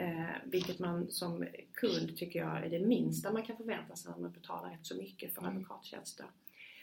[0.00, 4.18] Eh, vilket man som kund tycker jag är det minsta man kan förvänta sig när
[4.18, 6.26] man betalar rätt så mycket för advokattjänster.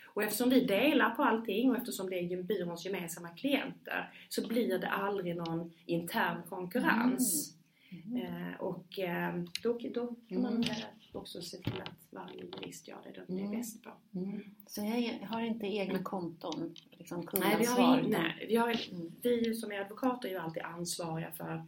[0.06, 4.80] Och eftersom vi delar på allting och eftersom det är byråns gemensamma klienter så blir
[4.80, 7.58] det aldrig någon intern konkurrens.
[8.16, 10.78] Eh, och eh, då, då kan man eh,
[11.14, 13.52] också se till att varje jurist gör det de är Mm.
[13.58, 13.90] bäst på.
[14.68, 19.12] Så jag har inte egna konton, liksom Nej, vi, har, nej vi, har, Mm.
[19.22, 21.66] vi som är advokater är ju alltid ansvariga för,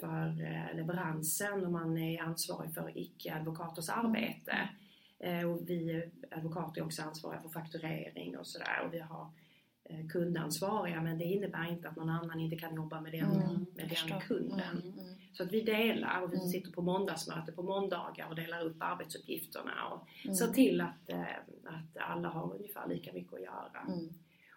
[0.00, 4.68] för eh, leveransen och man är ansvarig för icke-advokaters arbete.
[5.18, 8.82] Eh, och vi advokater är också ansvariga för fakturering och sådär.
[8.86, 9.30] Och vi har
[9.84, 13.66] eh, kundansvariga men det innebär inte att någon annan inte kan jobba med den, Mm,
[13.74, 14.82] med den kunden.
[14.82, 15.14] Mm, mm.
[15.32, 16.48] Så att vi delar och vi Mm.
[16.48, 20.34] sitter på måndagsmöte på måndagar och delar upp arbetsuppgifterna och Mm.
[20.34, 21.10] ser till att,
[21.64, 23.80] att alla har ungefär lika mycket att göra.
[23.88, 24.08] Mm.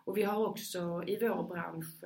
[0.06, 2.04] Och vi har också i vår bransch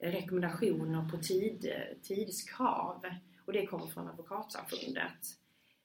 [0.00, 3.04] rekommendationer på tid, tidskrav
[3.44, 5.36] och det kommer från Advokatsamfundet.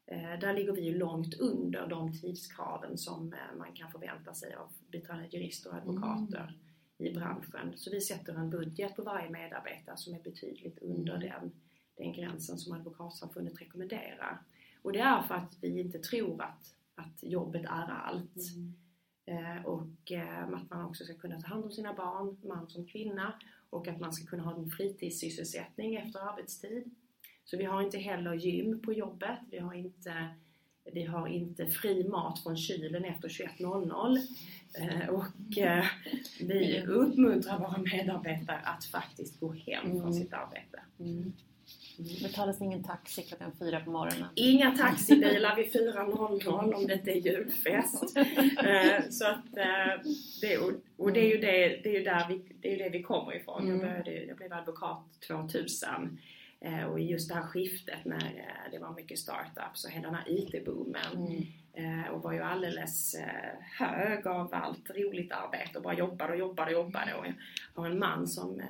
[0.08, 4.71] Eh, där ligger vi långt under de tidskraven som eh, man kan förvänta sig av
[4.91, 6.58] biträdande jurister och advokater
[6.97, 7.73] i branschen.
[7.75, 11.51] Så vi sätter en budget på varje medarbetare som är betydligt under den,
[11.97, 14.41] den gränsen som Advokatsamfundet rekommenderar.
[14.82, 18.38] Och det är för att vi inte tror att, att jobbet är allt.
[19.25, 22.86] Eh, och eh, att man också ska kunna ta hand om sina barn, man som
[22.86, 23.34] kvinna,
[23.75, 26.95] och att man ska kunna ha en fritidssysselsättning efter arbetstid.
[27.45, 30.27] Så vi har inte heller gym på jobbet, vi har inte,
[30.93, 34.19] vi har inte fri mat från kylen efter 21.00
[34.79, 35.85] eh, och eh,
[36.39, 40.79] vi uppmuntrar våra medarbetare att faktiskt gå hem från sitt arbete.
[41.97, 44.27] Betalas ingen taxi klockan fyra på morgonen?
[44.36, 48.17] Inga taxibilar vid 4.00 om det inte är julfest.
[48.65, 50.58] Eh, så att, eh, det,
[50.97, 53.67] och, det är ju det, det, är där vi, det, är det vi kommer ifrån.
[53.67, 56.19] Jag, började, jag blev advokat 2000
[56.62, 60.25] eh, och just det här skiftet när det var mycket startups och hela den här
[60.27, 63.15] IT-boomen eh, och var ju alldeles
[63.79, 67.13] hög av allt roligt arbete och bara jobbade och jobbade och jobbade.
[67.13, 68.62] Och jag har en man som,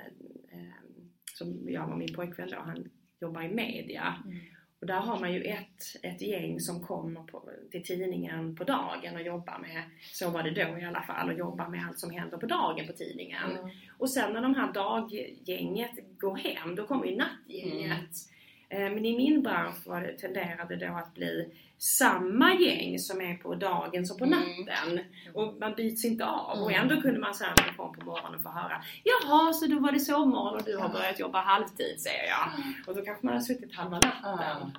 [1.34, 2.88] som jag var min pojkvän då, han
[3.20, 4.14] jobbar i media.
[4.80, 9.14] Och där har man ju ett, ett gäng som kommer på, till tidningen på dagen
[9.14, 12.10] och jobbar med, så var det då i alla fall, och jobbar med allt som
[12.10, 13.50] händer på dagen på tidningen.
[13.98, 18.10] Och sen när de här daggänget går hem, då kommer ju nattgänget.
[18.68, 21.48] Eh, Men i min bransch var det, tenderade det då att bli
[21.78, 25.00] samma gäng som är på dagen som på natten.
[25.34, 26.62] Och man byts inte av.
[26.62, 30.00] Och ändå kunde man sen kom på morgonen få höra Jaha, så då var det
[30.00, 32.48] sovmorgon och du har börjat jobba halvtid, säger jag.
[32.86, 34.72] Och då kanske man har suttit halva natten.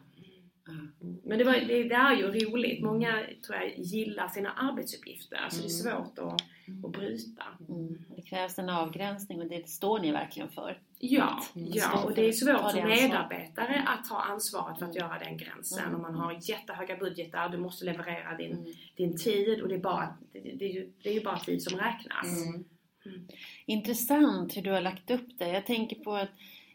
[1.23, 2.83] Men det, var, det, det är ju roligt.
[2.83, 5.47] Många tror jag gillar sina arbetsuppgifter.
[5.49, 6.41] Så det är svårt att,
[6.85, 7.43] att bryta.
[7.69, 7.97] Mm.
[8.15, 10.81] Det krävs en avgränsning och det står ni verkligen för.
[10.99, 11.69] Ja, Mm.
[11.73, 15.07] ja, och det är svårt som medarbetare att ta ansvaret för att Mm.
[15.07, 15.79] göra den gränsen.
[15.83, 15.95] Mm.
[15.95, 18.73] Och man har jättehöga budgetar, du måste leverera din, Mm.
[18.95, 21.63] din tid och det är, bara, det, det, är ju, det är ju bara tid
[21.63, 22.45] som räknas.
[22.45, 23.27] Mm.
[23.65, 25.47] Intressant hur du har lagt upp det.
[25.47, 26.29] Jag tänker på att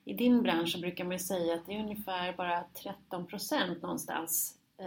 [0.05, 4.59] i din bransch så brukar man säga att det är ungefär bara 13% någonstans.
[4.79, 4.87] Eh,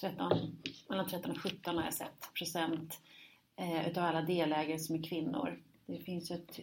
[0.00, 0.56] 13,
[0.88, 3.00] mellan 13 och 17 har jag sett procent
[3.56, 5.62] eh, utav alla delägare som är kvinnor.
[5.86, 6.60] Det finns ju ett,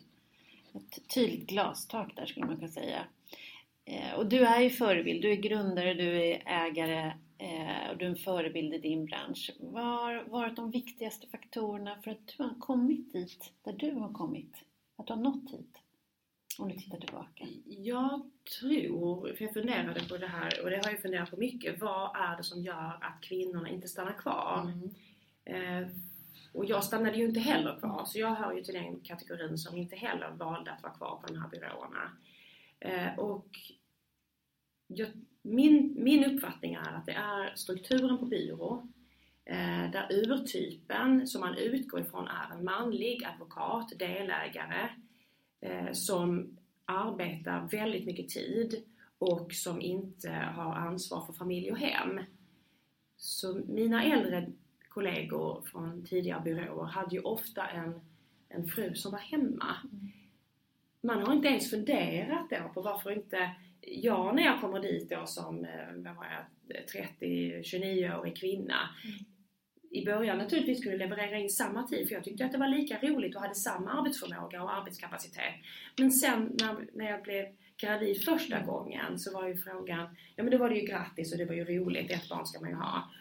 [0.75, 3.05] ett tydligt glastak där skulle man kunna säga.
[3.85, 8.05] Eh, och du är ju förebild, du är grundare, du är ägare eh, och du
[8.05, 9.51] är en förebild i din bransch.
[9.59, 14.13] Vad har varit de viktigaste faktorerna för att du har kommit dit där du har
[14.13, 14.55] kommit?
[14.95, 15.79] Att du har nått hit?
[16.59, 17.47] Om du tittar tillbaka.
[17.65, 21.81] Jag tror, för jag funderade på det här och det har jag funderat på mycket.
[21.81, 24.61] Vad är det som gör att kvinnorna inte stannar kvar?
[25.45, 25.89] Mm.
[26.53, 29.77] Och jag stannade ju inte heller kvar, så jag hör ju till den kategorin som
[29.77, 32.11] inte heller valde att vara kvar på de här byråerna.
[32.79, 33.47] Eh, och
[34.87, 35.07] jag,
[35.41, 38.87] min, min uppfattning är att det är strukturen på byrå,
[39.45, 44.89] eh, där urtypen som man utgår ifrån är en manlig advokat, delägare,
[45.61, 48.83] eh, som arbetar väldigt mycket tid
[49.17, 52.19] och som inte har ansvar för familj och hem.
[53.17, 54.51] Så mina äldre
[54.93, 58.01] kollegor från tidigare byråer hade ju ofta en,
[58.49, 59.75] en fru som var hemma.
[61.01, 63.51] Man har inte ens funderat då på varför inte
[63.81, 66.45] jag när jag kommer dit då som eh, vad var jag,
[67.21, 68.89] 30-29-årig kvinna
[69.93, 72.99] i början naturligtvis skulle leverera in samma tid för jag tyckte att det var lika
[72.99, 75.53] roligt och hade samma arbetsförmåga och arbetskapacitet.
[75.97, 77.45] Men sen när, när jag blev
[77.77, 81.37] gravid första gången så var ju frågan, ja men då var det ju grattis och
[81.37, 83.11] det var ju roligt, ett barn ska man ju ha.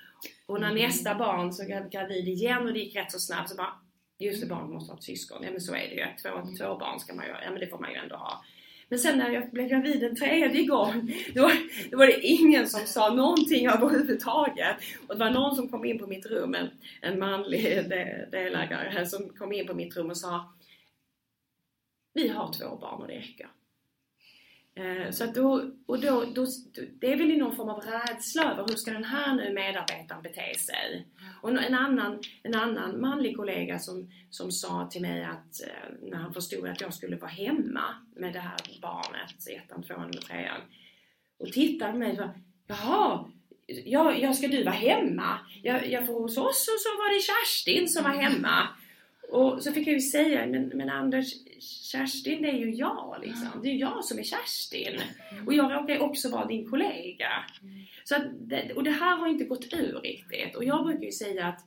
[0.46, 3.56] Och när nästa barn så blev gravid igen och det gick rätt så snabbt så
[3.56, 3.72] bara,
[4.18, 6.78] just det barnet måste ha ett syskon, ja men så är det ju, två, två
[6.78, 8.44] barn ska man ju, ja men det får man ju ändå ha.
[8.88, 11.50] Men sen när jag blev gravid en tredje gång, då,
[11.90, 14.76] då var det ingen som sa någonting överhuvudtaget.
[15.08, 19.06] Och det var någon som kom in på mitt rum, en, en manlig de- delägare
[19.06, 20.54] som kom in på mitt rum och sa
[22.14, 23.48] Vi har två barn och det räcker.
[24.74, 26.46] Eh, så att då, och då, då,
[27.00, 30.22] det är väl i någon form av rädsla över hur ska den här nu medarbetaren
[30.22, 31.06] bete sig?
[31.42, 36.18] Och en annan, en annan manlig kollega som, som sa till mig att eh, när
[36.18, 37.84] han förstod att jag skulle vara hemma
[38.16, 40.60] med det här barnet, ettan, tvåan eller trean,
[41.38, 42.30] och tittade på mig och sa
[42.66, 43.24] Jaha,
[43.66, 45.38] ja, jag ska du vara hemma?
[45.62, 48.68] Jag, jag hos oss och så var det Kerstin som var hemma.
[49.28, 51.34] Och så fick jag ju säga, men, men Anders,
[51.92, 53.48] Kerstin det är ju jag liksom.
[53.62, 55.00] Det är ju jag som är Kerstin.
[55.46, 57.28] Och jag råkar också vara din kollega.
[58.04, 58.22] Så att
[58.74, 60.56] och det här har inte gått ur riktigt.
[60.56, 61.60] Och jag brukar ju säga att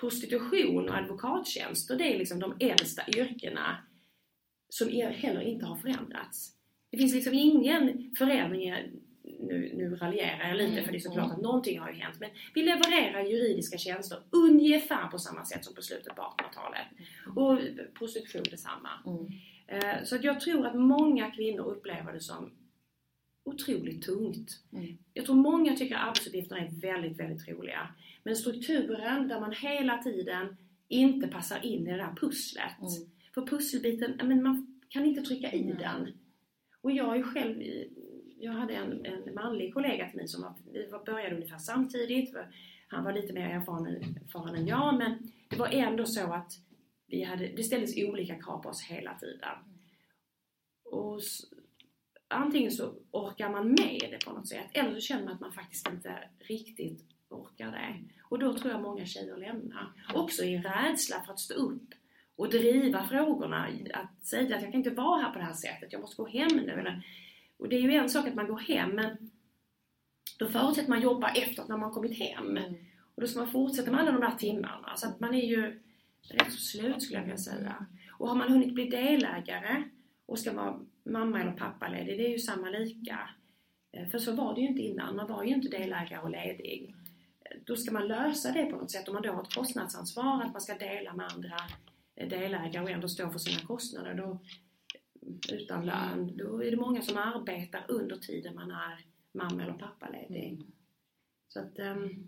[0.00, 3.76] prostitution och advokattjänster det är liksom de äldsta yrkena
[4.68, 6.50] som er- heller inte har förändrats.
[6.90, 8.74] Det finns liksom ingen förändring,
[9.46, 12.30] nu, nu raljerar jag lite för det är såklart att någonting har ju hänt, men
[12.54, 16.86] vi levererar juridiska tjänster ungefär på samma sätt som på slutet på 1800-talet.
[17.36, 17.58] Och
[17.98, 18.90] prostitution detsamma.
[19.06, 19.26] Mm.
[19.66, 22.50] Eh, Så att jag tror att många kvinnor upplever det som
[23.44, 24.60] otroligt tungt.
[24.72, 24.98] Mm.
[25.14, 27.88] Jag tror många tycker att arbetsuppgifterna är väldigt, väldigt roliga.
[28.22, 30.56] Men strukturen där man hela tiden
[30.88, 32.80] inte passar in i det där pusslet.
[32.80, 33.10] Mm.
[33.34, 36.08] För pusselbiten, men man kan inte trycka i den.
[36.80, 37.62] Och jag är själv,
[38.38, 42.34] jag hade en, en manlig kollega till mig som var, vi var- började ungefär samtidigt.
[42.88, 46.52] Han var lite mer erfaren, erfaren än jag men det var ändå så att
[47.06, 49.58] vi hade, det ställdes olika krav på oss hela tiden.
[50.84, 51.46] Och så,
[52.28, 55.52] antingen så orkar man med det på något sätt eller så känner man att man
[55.52, 57.94] faktiskt inte riktigt orkar det.
[58.22, 59.92] Och då tror jag många tjejer lämnar.
[60.14, 61.88] Också i rädsla för att stå upp
[62.36, 63.68] och driva frågorna.
[63.94, 66.28] Att säga att jag kan inte vara här på det här sättet, jag måste gå
[66.28, 66.70] hem nu.
[66.72, 67.02] Eller,
[67.58, 69.30] och det är ju en sak att man går hem men
[70.38, 72.56] då förutsätter man jobba efter när man kommit hem.
[72.56, 72.74] Mm.
[73.14, 74.96] Och då ska man fortsätta med alla de där timmarna.
[74.96, 75.80] Så att man är ju
[76.30, 77.86] rätt så slut skulle jag vilja säga.
[78.18, 79.84] Och har man hunnit bli delägare
[80.26, 83.30] och ska vara mamma eller pappaledig, det är ju samma lika.
[83.92, 86.94] Eh, För så var det ju inte innan, man var ju inte delägare och ledig.
[87.40, 89.08] Eh, Då ska man lösa det på något sätt.
[89.08, 91.56] Om man då har ett kostnadsansvar, att man ska dela med andra
[92.16, 94.38] eh, delägare och ändå stå för sina kostnader då,
[95.52, 100.52] utan lön, då är det många som arbetar under tiden man är mamma eller pappaledig.
[100.52, 100.66] Mm.
[101.48, 102.20] Så att, är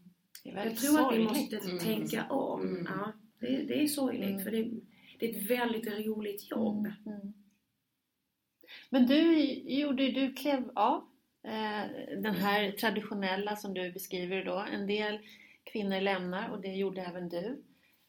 [0.42, 1.28] jag tror att vi sorgligt.
[1.28, 1.78] måste Mm.
[1.78, 2.60] tänka om.
[2.68, 2.86] Mm.
[2.90, 4.44] Ja, det, det är sorgligt Mm.
[4.44, 4.70] för det,
[5.18, 6.86] det är ett väldigt roligt jobb.
[7.06, 7.32] Mm, mm.
[8.90, 11.08] Men du gjorde, du klev av
[11.42, 11.90] eh,
[12.22, 14.58] den här traditionella som du beskriver då.
[14.72, 15.18] En del
[15.64, 17.62] kvinnor lämnar och det gjorde även du.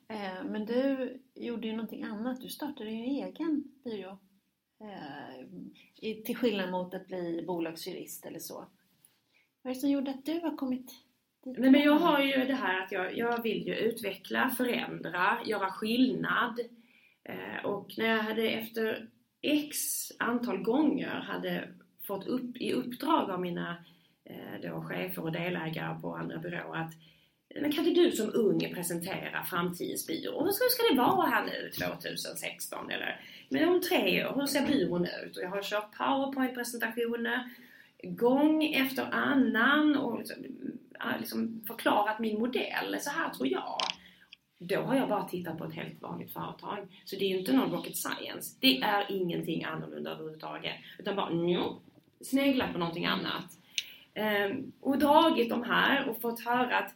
[0.10, 2.42] Eh, men du gjorde ju någonting annat.
[2.42, 4.18] Du startade en egen byrå.
[4.80, 5.46] Eh,
[6.26, 8.68] till skillnad mot att bli bolagsjurist eller så.
[9.62, 10.88] Vad är det som gjorde att du har kommit
[11.44, 11.58] dit?
[11.58, 15.70] Nej, men jag har ju det här att jag, jag vill ju utveckla, förändra, göra
[15.70, 16.60] skillnad.
[17.24, 19.10] Eh, och när jag hade efter
[19.42, 19.78] X
[20.20, 21.74] antal gånger hade
[22.08, 23.86] fått upp, i uppdrag av mina
[24.24, 26.94] eh, då, chefer och delägare på andra byråer att
[27.56, 30.44] men kan inte du som ung presentera framtidens byrå?
[30.44, 32.92] Hur ska, hur ska det vara här nu 2016?
[32.92, 35.38] Eller men om tre år, hur ser byrån ut?
[35.38, 37.50] Och jag har kört powerpoint-presentationer
[38.04, 40.36] gång efter annan och liksom,
[41.00, 42.98] äh, liksom förklarat min modell.
[43.00, 43.80] Så här tror jag.
[44.60, 46.88] då har jag bara tittat på ett helt vanligt företag.
[47.06, 48.58] Så det är ju inte någon rocket science.
[48.60, 50.76] Det är ingenting annorlunda överhuvudtaget.
[50.98, 51.82] Utan bara njo,
[52.22, 53.58] sneglat på någonting annat.
[54.14, 56.96] Ehm, och dragit de här och fått höra att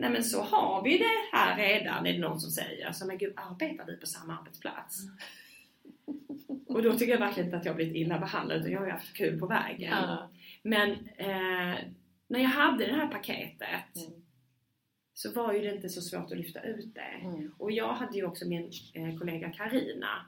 [0.00, 2.92] Nej men så har vi det här redan, är det någon som säger.
[2.92, 4.98] Så men gud, arbetar vi på samma arbetsplats?
[6.66, 8.92] Och då tycker jag verkligen inte att jag blivit illa behandlad utan jag har ju
[8.92, 9.92] haft kul på vägen.
[9.92, 10.30] Ja.
[10.62, 11.78] Men eh,
[12.26, 14.22] när jag hade det här paketet Mm.
[15.14, 17.20] så var ju det inte så svårt att lyfta ut det.
[17.26, 17.54] Mm.
[17.58, 20.26] Och jag hade ju också min eh, kollega Karina.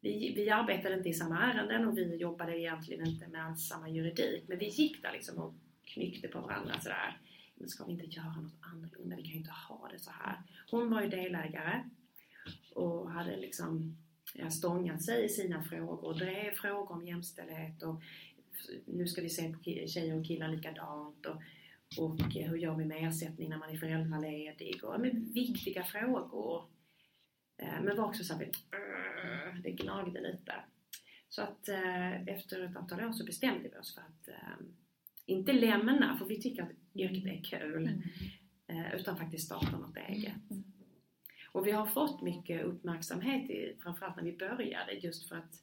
[0.00, 3.88] Vi, vi arbetade inte i samma ärenden och vi jobbade egentligen inte med alls samma
[3.88, 4.44] juridik.
[4.48, 5.54] Men vi gick där liksom och
[5.84, 7.18] knyckte på varandra sådär.
[7.56, 9.16] Men ska vi inte göra något annorlunda?
[9.16, 10.42] Vi kan ju inte ha det så här.
[10.70, 11.84] Hon var ju delägare
[12.74, 13.96] och hade liksom
[14.50, 18.02] stångat sig i sina frågor drev frågor om jämställdhet och
[18.86, 21.42] nu ska vi se på tjejer och killar likadant och,
[21.98, 26.64] och hur gör vi med ersättning när man är föräldraledig och men viktiga frågor.
[27.58, 28.50] Eh, men var också såhär...
[29.62, 30.54] det gnagde lite.
[31.28, 34.66] Så att eh, efter ett antal år så bestämde vi oss för att eh,
[35.26, 38.02] inte lämna, för vi tycker att yrket är kul, Mm.
[38.86, 40.50] eh, utan faktiskt starta något eget.
[40.50, 40.64] Mm.
[41.52, 45.62] Och vi har fått mycket uppmärksamhet, i, framförallt när vi började, just för att,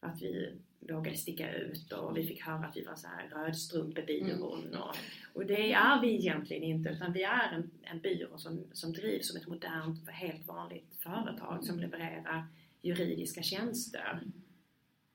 [0.00, 3.28] för att vi vågade sticka ut och vi fick höra att vi var så här
[3.28, 4.74] rödstrumpebyrån.
[4.74, 4.96] Och,
[5.32, 9.28] och det är vi egentligen inte, utan vi är en, en byrå som, som drivs
[9.28, 12.46] som ett modernt, helt vanligt företag som levererar
[12.82, 14.20] juridiska tjänster.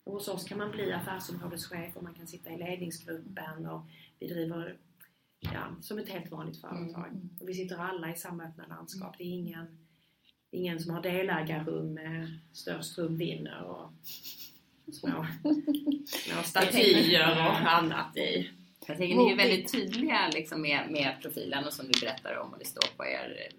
[0.04, 3.82] Och hos oss kan man bli affärsområdeschef och man kan sitta i ledningsgruppen och
[4.20, 4.78] vi driver
[5.40, 7.08] ja, som ett helt vanligt företag.
[7.08, 7.30] Mm.
[7.40, 9.16] Och vi sitter alla i samma öppna landskap.
[9.18, 9.88] Det är ingen,
[10.52, 13.92] ingen som har delägarrum med störst rum vinner och
[14.94, 15.26] små,
[16.06, 18.50] små statyer och annat i.
[18.88, 22.54] Jag tänker ni är väldigt tydliga liksom, med, med profilen och som du berättar om
[22.54, 23.52] och det står på er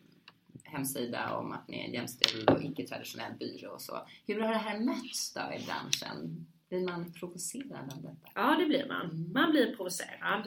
[0.72, 4.06] hemsida om att ni är en jämställd och icke-traditionell byrå och så.
[4.26, 6.46] Hur har det här mötts då i branschen?
[6.68, 8.28] Blir man provocerad av detta?
[8.34, 9.10] Ja, det blir man.
[9.10, 9.32] Mm.
[9.32, 10.46] Man blir provocerad.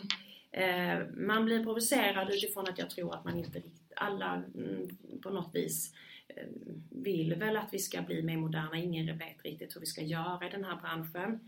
[0.51, 4.87] Eh, man blir provocerad utifrån att jag tror att man inte riktigt, alla mm,
[5.23, 5.93] på något vis
[6.27, 6.47] eh,
[6.89, 8.77] vill väl att vi ska bli mer moderna.
[8.77, 11.39] Ingen vet riktigt hur vi ska göra i den här branschen.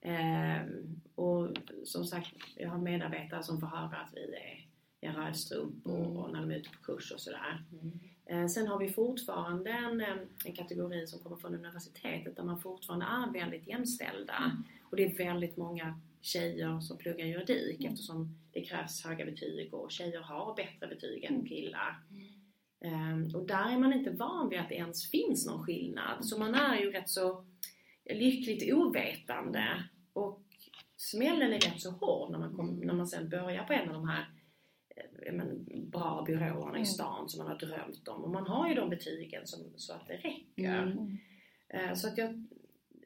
[0.00, 0.66] Eh,
[1.14, 4.68] och som sagt, jag har medarbetare som får höra att vi är
[5.00, 7.64] i rödstrumpor och när de är ute på kurs och sådär.
[7.72, 8.00] Mm.
[8.28, 10.00] Eh, Sen har vi fortfarande en,
[10.44, 14.52] en kategori som kommer från universitetet där man fortfarande är väldigt jämställda.
[14.90, 19.90] Och det är väldigt många tjejer som pluggar juridik eftersom det krävs höga betyg och
[19.90, 21.96] tjejer har bättre betyg än killar.
[22.80, 26.24] Ehm, Och där är man inte van vid att det ens finns någon skillnad.
[26.24, 27.44] Så man är ju rätt så
[28.10, 29.84] lyckligt ovetande.
[30.12, 30.40] Och
[30.96, 33.94] smällen är rätt så hård när man, kom, när man sen börjar på en av
[33.94, 34.26] de här
[35.32, 36.84] men, bra byråerna i Mm.
[36.86, 38.24] stan som man har drömt om.
[38.24, 40.82] Och man har ju de betygen som, så att det räcker.
[40.82, 41.18] Mm.
[41.68, 42.44] Eh, Så att jag,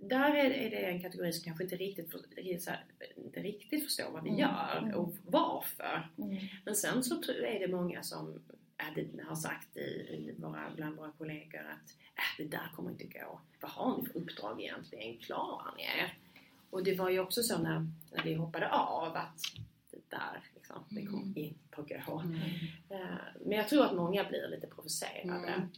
[0.01, 2.21] där är, är det en kategori som kanske inte riktigt, för,
[2.67, 2.85] här,
[3.17, 4.41] inte riktigt förstår vad vi Mm.
[4.41, 4.95] gör Mm.
[4.95, 6.09] och varför.
[6.19, 6.37] Mm.
[6.65, 8.43] Men sen så är det många som
[8.97, 13.05] äh, har sagt i, i våra, bland våra kollegor att äh, det där kommer inte
[13.05, 13.41] gå.
[13.61, 15.19] Vad har ni för uppdrag egentligen?
[15.19, 16.19] Klarar ni er?
[16.71, 19.41] Och det var ju också så när, när vi hoppade av att
[19.91, 20.41] det där
[20.75, 21.37] liksom, det kommer Mm.
[21.37, 22.19] inte att gå.
[22.21, 22.37] Mm.
[22.89, 25.49] Eh, Men jag tror att många blir lite provocerade.
[25.53, 25.69] Mm.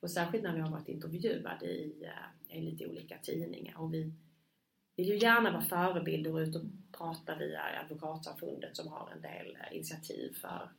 [0.00, 2.04] Och särskilt när vi har varit intervjuade i,
[2.50, 3.78] eh, i lite olika tidningar.
[3.80, 4.12] Och vi
[4.96, 9.56] vill ju gärna vara förebilder och ut och prata via Advokatsamfundet som har en del
[9.60, 10.70] eh, initiativ för,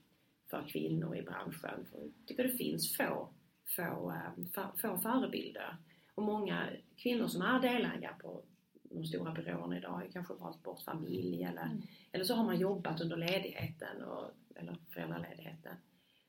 [0.50, 1.86] för kvinnor i branschen.
[1.92, 3.30] För jag tycker det finns få,
[3.76, 4.14] få,
[4.54, 5.78] för, få förebilder.
[6.16, 8.44] Och många kvinnor som är delägare på
[8.90, 11.82] de stora byråerna idag har ju kanske valt bort familj eller, Mm.
[12.12, 15.76] eller så har man jobbat under ledigheten och, eller föräldraledigheten.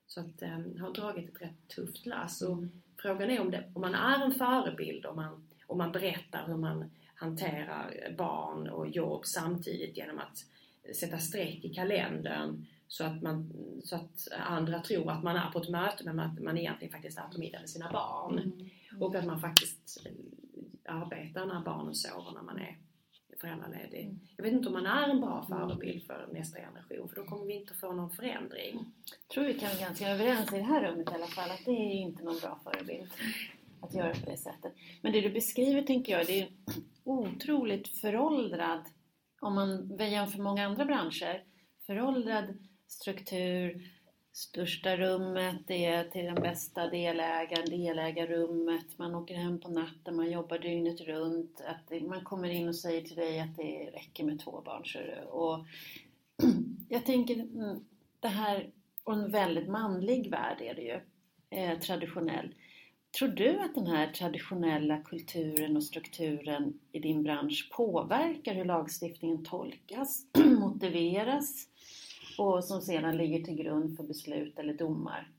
[0.06, 0.50] Så att eh,
[0.80, 2.42] har dragit ett rätt tufft lass.
[2.42, 2.58] Och
[3.02, 6.56] frågan är om, det, om man är en förebild, om man, om man berättar hur
[6.56, 10.44] man hanterar barn och jobb samtidigt genom att
[10.96, 13.52] sätta streck i kalendern så att, man,
[13.84, 17.18] så att andra tror att man är på ett möte men att man egentligen faktiskt
[17.18, 18.38] äter middag med sina barn.
[18.38, 19.02] Mm.
[19.02, 20.06] Och att man faktiskt
[20.90, 22.78] arbeta arbetar när barnen sover när man är
[23.40, 24.04] föräldraledig.
[24.04, 24.20] Mm.
[24.36, 27.46] Jag vet inte om man är en bra förebild för nästa generation för då kommer
[27.46, 28.84] vi inte få någon förändring.
[29.04, 31.64] Jag tror vi kan vara ganska överens i det här rummet i alla fall att
[31.64, 33.10] det är inte någon bra förebild
[33.80, 34.72] att göra på det sättet.
[35.02, 36.48] Men det du beskriver tänker jag, det är
[37.04, 38.84] otroligt föråldrad
[39.40, 41.44] om man jämför många andra branscher.
[41.86, 43.90] Föråldrad struktur,
[44.40, 50.30] största rummet, det är till den bästa delägaren, delägarrummet, man åker hem på natten, man
[50.30, 54.40] jobbar dygnet runt, att man kommer in och säger till dig att det räcker med
[54.40, 54.84] två barn.
[55.28, 55.66] Och
[56.88, 57.84] jag tänker mm,
[58.20, 58.70] det här,
[59.04, 61.00] och en väldigt manlig värld är det ju.
[61.50, 62.54] eh, traditionell.
[63.18, 69.44] Tror du att den här traditionella kulturen och strukturen i din bransch påverkar hur lagstiftningen
[69.44, 70.26] tolkas,
[70.60, 71.69] motiveras
[72.40, 75.30] och som sedan ligger till grund för beslut eller domar?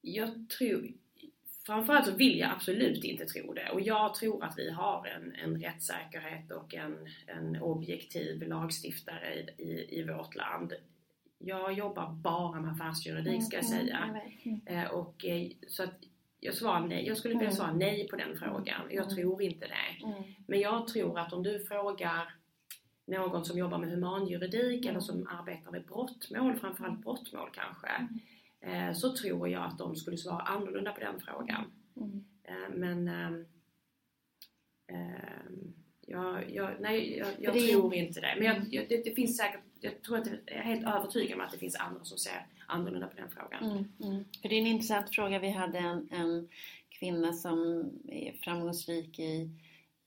[0.00, 0.92] Jag tror,
[1.66, 5.34] framförallt så vill jag absolut inte tro det och jag tror att vi har en,
[5.34, 6.96] en rättssäkerhet och en,
[7.26, 10.72] en objektiv lagstiftare i, i, i vårt land.
[11.38, 14.20] Jag jobbar bara med affärsjuridik ska jag Mm, säga.
[14.44, 15.94] mm, Eh, och, eh, så att
[16.40, 17.06] jag, svarar nej.
[17.06, 17.56] jag skulle vilja Mm.
[17.56, 18.80] svara nej på den frågan.
[18.90, 20.06] Jag tror inte det.
[20.48, 22.34] Men jag tror att om du frågar
[23.06, 25.02] någon som jobbar med humanjuridik eller Mm.
[25.02, 27.88] som arbetar med brottmål, framförallt brottmål kanske,
[28.60, 31.64] eh, så tror jag att de skulle svara annorlunda på den frågan.
[31.96, 33.44] mm, Eh, men ehm,
[34.92, 35.72] ehm,
[36.06, 38.34] jag, jag, nej, jag, jag det- tror inte det.
[38.38, 41.44] Men jag, jag, det, det finns säkert, jag tror att jag är helt övertygad om
[41.44, 43.64] att det finns andra som ser annorlunda på den frågan.
[43.64, 44.24] Mm, mm.
[44.42, 45.38] För det är en intressant fråga.
[45.38, 46.48] Vi hade en, en
[46.88, 49.50] kvinna som är framgångsrik i,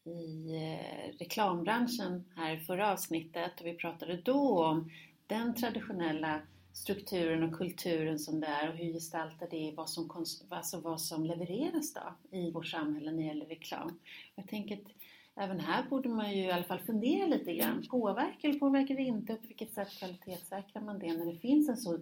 [0.05, 4.91] i eh, reklambranschen här i förra avsnittet och vi pratade då om
[5.27, 6.41] den traditionella
[6.73, 11.25] strukturen och kulturen som det är och hur gestaltar det vad som, alltså vad som
[11.25, 13.99] levereras då i vårt samhälle när det gäller reklam.
[14.35, 14.91] Jag tänker att
[15.35, 17.85] även här borde man ju i alla fall fundera lite grann.
[17.89, 19.33] Påverkar eller påverkar det inte?
[19.33, 21.99] Och på vilket sätt kvalitetssäkrar man det när det finns en så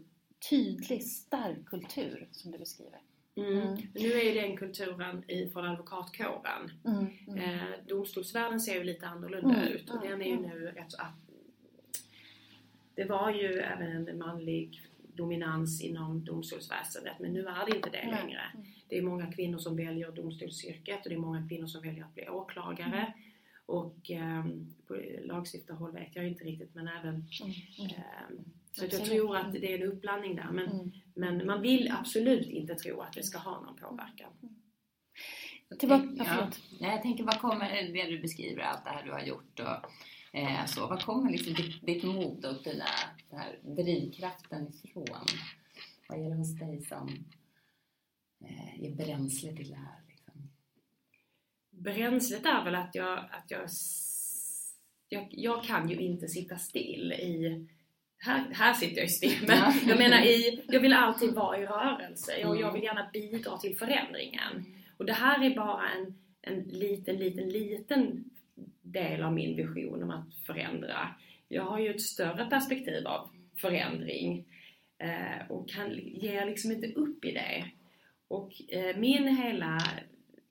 [0.49, 2.99] tydlig, stark kultur som du beskriver?
[3.35, 3.59] Mm.
[3.59, 3.77] Mm.
[3.93, 6.71] Nu är ju den kulturen i, från advokatkåren.
[6.85, 10.39] Mm, mm, Eh, domstolsvärlden ser ju lite annorlunda Mm, ut och mm, den är ju
[10.39, 11.13] nu rätt så att
[12.95, 14.81] Det var ju även en manlig
[15.15, 18.41] dominans inom domstolsväsendet men nu är det inte det längre.
[18.87, 22.13] Det är många kvinnor som väljer domstolsyrket och det är många kvinnor som väljer att
[22.15, 23.13] bli åklagare.
[23.65, 29.53] Och ehm, på lagstiftarhåll vet jag inte riktigt men även ehm, så jag tror att
[29.53, 30.51] det är en uppblandning där.
[30.51, 30.91] Men.
[31.15, 34.31] Men man vill absolut inte tro att det ska ha någon påverkan.
[35.79, 36.23] Tillbaka, Ja.
[36.27, 36.59] förlåt.
[36.79, 40.65] Jag tänker, vad kommer det du beskriver, allt det här du har gjort och eh,
[40.65, 42.85] så, vad kommer liksom ditt, ditt mod och dina,
[43.29, 45.25] den här drivkraften ifrån?
[46.09, 47.25] Vad är det hos dig som
[48.45, 50.01] eh, ger bränsle till det här?
[50.07, 50.49] Liksom?
[51.69, 53.69] Bränslet är väl att jag, att jag,
[55.09, 57.67] jag, jag kan ju inte sitta still i
[58.23, 59.73] här, här sitter jag ju still, men Ja.
[59.87, 62.73] jag menar i, jag vill alltid vara i rörelse och jag Mm.
[62.73, 64.65] vill gärna bidra till förändringen.
[64.97, 68.23] Och det här är bara en, en liten, liten, liten
[68.81, 71.07] del av min vision om att förändra.
[71.47, 73.29] Jag har ju ett större perspektiv av
[73.61, 74.45] förändring
[74.97, 77.65] eh, och kan, ger liksom inte upp i det.
[78.27, 79.77] Och eh, min hela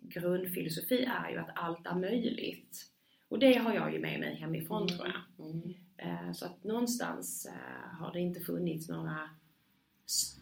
[0.00, 2.86] grundfilosofi är ju att allt är möjligt.
[3.28, 5.46] Och det har jag ju med mig hemifrån tror jag.
[5.46, 5.74] Mm.
[6.04, 9.30] Eh, Så att någonstans eh, har det inte funnits några...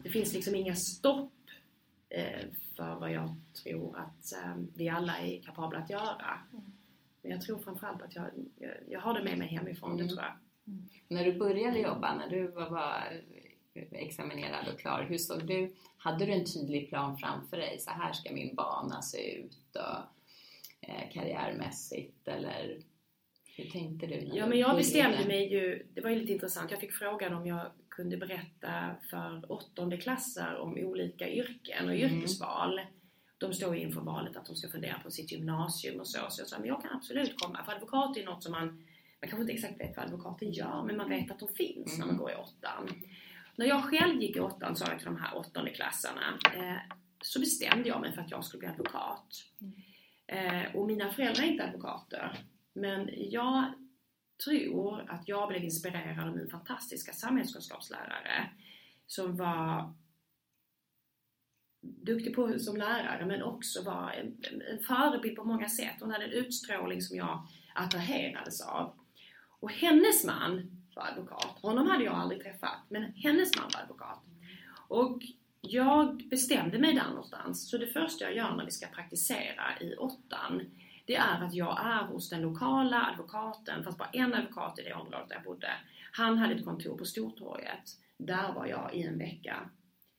[0.03, 1.33] Det finns liksom inga stopp
[2.09, 2.41] eh,
[2.75, 4.33] för vad jag tror att
[4.75, 6.39] vi alla är kapabla att göra.
[7.21, 8.29] Men jag tror framförallt att jag,
[8.87, 10.15] jag, har det med mig hemifrån, det Mm.
[10.15, 10.33] tror jag.
[11.07, 13.21] När du började jobba, när du var, var
[13.91, 17.79] examinerad och klar, hur såg du, hade du en tydlig plan framför dig?
[17.79, 19.99] Så här ska min bana se ut och
[20.89, 22.77] eh, karriärmässigt eller
[23.63, 24.29] hur tänkte du?
[24.33, 27.47] Ja, men jag bestämde mig ju, det var ju lite intressant, jag fick frågan om
[27.47, 32.17] jag kunde berätta för åttonde klasser om olika yrken och Mm.
[32.17, 32.81] yrkesval.
[33.37, 36.19] De står ju inför valet att de ska fundera på sitt gymnasium och så.
[36.29, 37.63] Så jag sa, men jag kan absolut komma.
[37.65, 40.97] För advokat är något som man, man kanske inte exakt vet vad advokaten gör, men
[40.97, 42.21] man vet att de finns när man Mm.
[42.21, 42.89] går i åttan.
[43.55, 46.75] När jag själv gick i åttan, sa jag till de här åttonde klassarna, eh,
[47.21, 49.27] så bestämde jag mig för att jag skulle bli advokat.
[50.27, 52.37] Eh, och mina föräldrar är inte advokater.
[52.73, 53.73] Men jag
[54.43, 58.49] tror att jag blev inspirerad av min fantastiska samhällskunskapslärare
[59.07, 59.93] som var
[61.81, 65.95] duktig på som lärare men också var en, en- en förebild på många sätt.
[65.99, 68.93] Hon hade en utstrålning som jag attraherades av.
[69.59, 71.57] Och hennes man var advokat.
[71.61, 74.19] Honom hade jag aldrig träffat, men hennes man var advokat.
[74.87, 75.21] Och
[75.61, 77.69] jag bestämde mig där någonstans.
[77.69, 80.61] Så det första jag gör när vi ska praktisera i åttan,
[81.11, 84.93] det är att jag är hos den lokala advokaten, fast bara en advokat i det
[84.93, 85.67] området där jag bodde.
[86.11, 87.97] Han hade ett kontor på Stortorget.
[88.17, 89.69] Där var jag i en vecka.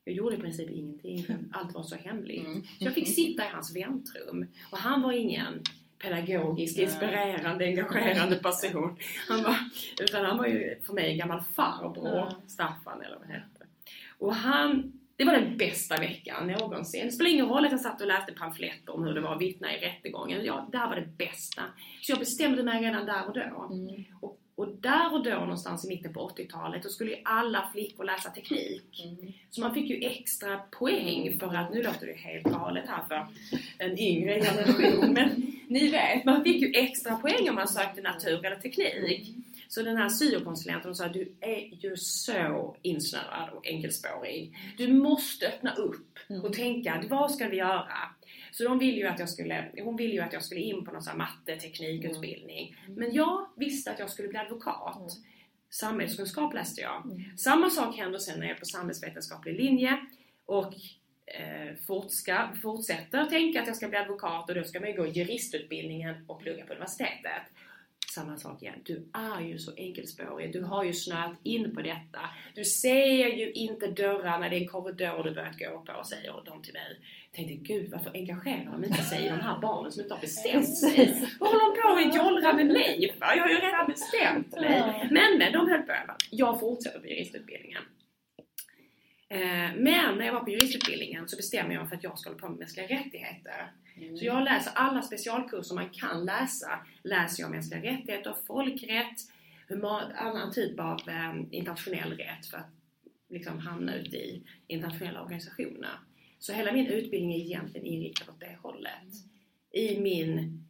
[0.05, 2.47] Jag gjorde i princip ingenting, allt var så hemligt.
[2.47, 2.63] Mm.
[2.63, 4.47] Så jag fick sitta i hans väntrum.
[4.71, 5.63] Och han var ingen
[5.99, 8.97] pedagogisk, inspirerande, engagerande person.
[9.29, 9.57] Han var,
[10.01, 12.33] utan han var ju för mig en gammal farbror.
[12.47, 13.67] Staffan eller vad det hette.
[14.19, 17.07] Och han, det var den bästa veckan någonsin.
[17.07, 19.41] Det spelar ingen roll att jag satt och läste pamfletter om hur det var att
[19.41, 20.45] vittna i rättegången.
[20.45, 21.63] Ja, det här var det bästa.
[22.03, 23.69] Så jag bestämde mig redan där och då.
[23.73, 24.05] Mm.
[24.21, 28.05] Och, Och där och då någonstans i mitten på 80-talet, då skulle ju alla flickor
[28.05, 29.05] läsa teknik.
[29.05, 29.33] Mm.
[29.51, 33.27] Så man fick ju extra poäng för att, nu låter det helt galet här för
[33.79, 35.29] en yngre generation, men
[35.69, 39.35] ni vet, man fick ju extra poäng om man sökte natur eller teknik.
[39.75, 44.57] Så den här syokonsulenten sa du är ju så insnöad och enkelspårig.
[44.77, 47.99] Du måste öppna upp och tänka, vad ska vi göra?
[48.51, 50.93] Så de ville ju att jag skulle, hon ville ju att jag skulle in på
[50.93, 52.77] någon sån här matte, teknikutbildning.
[52.89, 55.13] Men jag visste att jag skulle bli advokat.
[55.71, 57.25] Samhällskunskap läste jag.
[57.37, 60.07] Samma sak händer sen när jag är på samhällsvetenskaplig linje
[60.47, 60.75] och
[61.27, 65.07] eh, fortska, fortsätter tänka att jag ska bli advokat och då ska man ju gå
[65.07, 67.43] juristutbildningen och plugga på universitetet.
[68.15, 68.81] Samma sak igen.
[68.85, 70.53] Du är ju så enkelspårig.
[70.53, 72.21] Du har ju snöat in på detta.
[72.55, 74.49] Du ser ju inte dörrarna.
[74.49, 77.01] Det är en korridor du börjat gå på, säger de till mig.
[77.31, 80.21] Jag tänkte, gud varför engagerar de inte sig i de här barnen som inte har
[80.21, 81.29] bestämt sig?
[81.41, 83.37] Vad håller de på och jollrar med mig för?
[83.37, 85.09] Jag har ju redan bestämt mig.
[85.11, 85.93] Men, men de höll på.
[86.31, 87.83] Jag fortsätter på juristutbildningen.
[89.29, 92.31] Eh, Men när jag var på juristutbildningen så bestämde jag mig för att jag ska
[92.31, 93.73] hålla på med mänskliga rättigheter.
[94.19, 96.87] Så jag läser alla specialkurser man kan läsa.
[97.03, 99.17] Läser jag mänskliga rättigheter, folkrätt,
[99.69, 102.71] human, annan typ av eh, internationell rätt för att
[103.29, 105.99] liksom hamna ute i internationella organisationer.
[106.39, 109.09] Så hela min utbildning är egentligen inriktad åt det hållet.
[109.71, 110.65] I min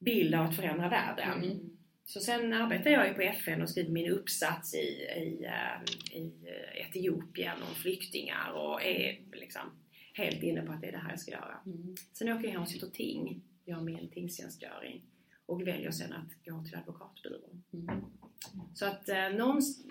[0.00, 1.70] bild av att förändra världen.
[2.06, 6.32] Så sen arbetar jag ju på FN och skriver min uppsats i, i, eh, i
[6.74, 9.60] Etiopien om flyktingar och är liksom
[10.16, 11.58] helt inne på att det är det här jag ska göra.
[12.12, 15.02] Sen åker jag hem och sitter ting, gör min tingstjänstgöring
[15.46, 17.62] och väljer sen att gå till advokatbyrån.
[18.74, 19.86] Så att eh, någonstans,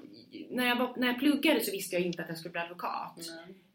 [0.50, 3.20] när, jag var, när jag pluggade så visste jag inte att jag skulle bli advokat.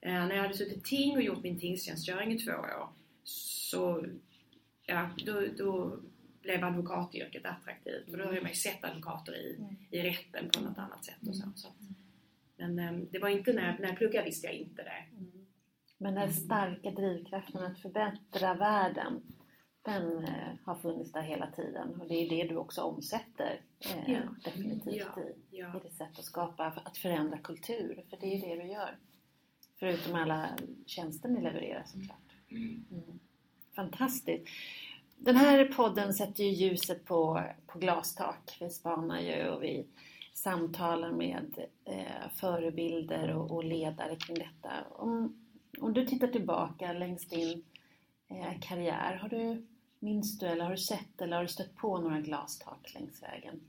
[0.00, 2.88] Eh, när jag hade suttit ting och gjort min tingstjänstgöring i två år
[3.24, 4.06] så
[4.86, 5.98] ja, då, då
[6.42, 8.10] blev advokatyrket attraktivt.
[8.10, 9.58] För då har man ju sett advokater i,
[9.90, 11.28] i rätten på något annat sätt.
[11.28, 11.52] Och så.
[11.56, 11.74] Så att,
[12.56, 15.04] men eh, det var inte när, jag- när jag pluggade visste jag inte det.
[15.98, 19.22] Men den starka drivkraften att förbättra världen,
[19.82, 24.10] den eh, har funnits där hela tiden och det är det du också omsätter eh,
[24.12, 24.20] Ja.
[24.44, 25.22] definitivt Ja.
[25.22, 25.76] i, Ja.
[25.76, 28.04] i ditt sätt att skapa, att förändra kultur.
[28.10, 28.96] För det är det du gör.
[29.78, 30.48] Förutom alla
[30.86, 32.32] tjänster ni levererar såklart.
[32.50, 32.84] Mm.
[33.76, 34.48] Fantastiskt!
[35.16, 38.56] Den här podden sätter ju ljuset på, på glastak.
[38.60, 39.86] Vi spanar ju och vi
[40.34, 44.70] samtalar med eh, förebilder och, och ledare kring detta.
[44.90, 45.47] Om,
[45.80, 47.64] om du tittar tillbaka längs din
[48.28, 49.66] eh, karriär, har du,
[49.98, 53.60] minns du eller har du sett eller har du stött på några glastak längs vägen?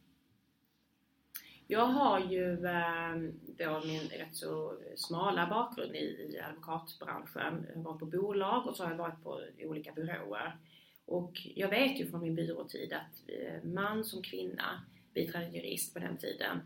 [1.68, 3.16] Jag har ju eh,
[3.58, 7.66] då min rätt så smala bakgrund i, advokatbranschen.
[7.70, 10.58] Jag har varit på bolag och så har jag varit på olika byråer.
[11.06, 13.30] Och jag vet ju från min byråtid att
[13.64, 16.62] man som kvinna, biträdande jurist på den tiden,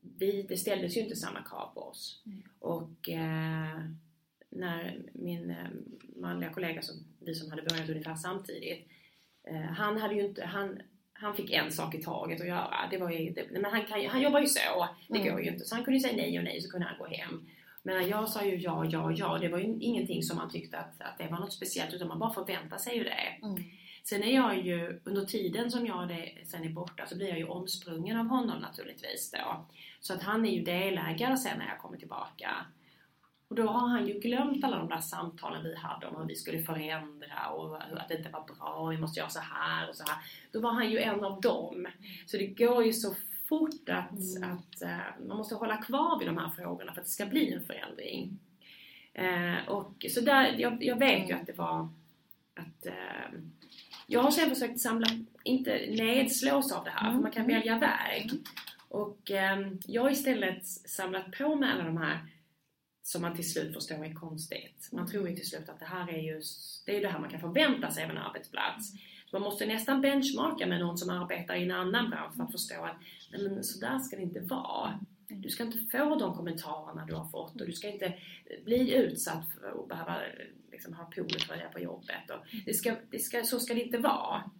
[0.00, 2.22] vi, det ställdes ju inte samma krav på oss.
[2.58, 3.80] Och eh,
[4.50, 5.56] när min eh,
[6.16, 8.88] manliga kollega, som, vi som hade börjat ungefär samtidigt,
[9.48, 10.80] eh, han hade ju inte, han,
[11.12, 12.76] han fick en sak i taget att göra.
[12.90, 15.32] Det var ju, det, men han, kan, han jobbar ju så, det Mm.
[15.32, 15.64] går ju inte.
[15.64, 17.46] Så han kunde ju säga nej och nej så kunde han gå hem.
[17.82, 19.38] Men jag sa ju ja, ja, ja.
[19.38, 22.18] Det var ju ingenting som man tyckte att, att det var något speciellt utan man
[22.18, 23.36] bara förväntar sig ju det.
[24.04, 27.38] Sen är jag ju, under tiden som jag det, sen är borta så blir jag
[27.38, 29.66] ju omsprungen av honom naturligtvis då.
[30.00, 32.50] Så att han är ju delägare sen när jag kommer tillbaka.
[33.50, 36.34] Och då har han ju glömt alla de där samtalen vi hade om hur vi
[36.34, 40.04] skulle förändra och att det inte var bra, vi måste göra så här och så
[40.04, 40.16] här.
[40.52, 41.86] Då var han ju en av dem.
[42.26, 43.14] Så det går ju så
[43.48, 47.12] fort att, att eh, man måste hålla kvar vid de här frågorna för att det
[47.12, 48.38] ska bli en förändring.
[49.14, 51.88] Eh, och så där, jag, jag vet ju att det var
[52.54, 53.40] att eh,
[54.06, 55.06] jag har sen försökt samla,
[55.44, 58.30] inte nedslås av det här, för man kan välja väg.
[58.88, 62.20] Och eh, jag har istället samlat på mig alla de här
[63.02, 64.88] som man till slut förstår är konstigt.
[64.92, 66.42] Man tror ju till slut att det här är ju
[66.86, 68.92] det, är det här man kan förvänta sig av en arbetsplats.
[69.26, 72.52] Så man måste nästan benchmarka med någon som arbetar i en annan bransch för att
[72.52, 72.96] förstå att
[73.32, 75.00] nej men så där ska det inte vara.
[75.28, 78.14] Du ska inte få de kommentarerna du har fått och du ska inte
[78.64, 80.16] bli utsatt för att behöva
[80.72, 82.30] liksom, ha polotröja på jobbet.
[82.30, 84.50] Och det ska, det ska, så ska det inte vara.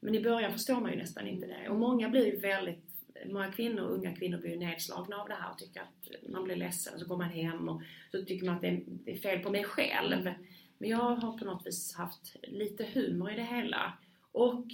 [0.00, 1.68] Men i början förstår man ju nästan inte det.
[1.68, 2.89] Och många blir ju väldigt
[3.26, 6.56] Många kvinnor, unga kvinnor blir ju nedslagna av det här och tycker att man blir
[6.56, 9.18] ledsen och så går man hem och så tycker man att det är, det är
[9.18, 10.30] fel på mig själv.
[10.78, 13.92] Men jag har på något vis haft lite humor i det hela.
[14.32, 14.66] Och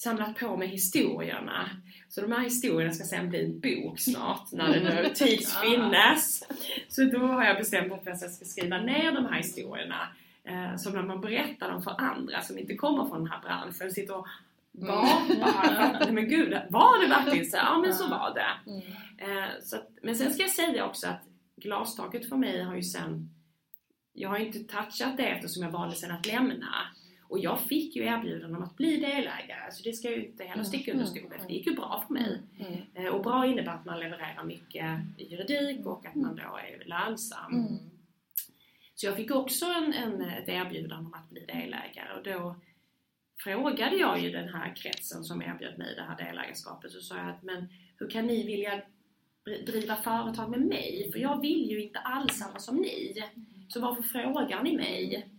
[0.00, 1.70] samlat på mig historierna.
[2.08, 6.44] Så de här historierna ska sen bli en bok snart när det nu tids finnes.
[6.88, 10.08] Så då har jag bestämt att jag ska skriva ner de här historierna.
[10.44, 13.92] Eh, så när man berättar dem för andra som inte kommer från den här branschen,
[13.92, 14.26] sitter och
[14.72, 16.12] gapar.
[16.12, 17.56] Men gud, var det verkligen så?
[17.56, 18.70] Ja men så var det.
[18.70, 18.82] Mm.
[19.18, 21.22] Eh, så att, men sen ska jag säga också att
[21.56, 23.30] glastaket för mig har ju sen
[24.12, 26.74] jag har inte touchat det eftersom jag valde sen att lämna.
[27.28, 30.64] Och jag fick ju erbjudande om att bli delägare, så det ska ju inte heller
[30.64, 32.42] sticka under stolen, för det gick ju bra för mig.
[32.58, 33.06] Mm.
[33.06, 37.52] Eh, Och bra innebär att man levererar mycket juridik och att man då är lönsam.
[37.54, 37.78] Mm.
[38.94, 42.56] Så jag fick också en, en, ett erbjudande om att bli delägare och då
[43.44, 47.30] frågade jag ju den här kretsen som erbjöd mig det här delägarskapet så sa jag
[47.30, 47.68] att men
[47.98, 48.82] hur kan ni vilja
[49.66, 51.10] driva företag med mig?
[51.12, 53.24] För jag vill ju inte alls samma som ni.
[53.68, 55.30] Så varför frågar ni mig?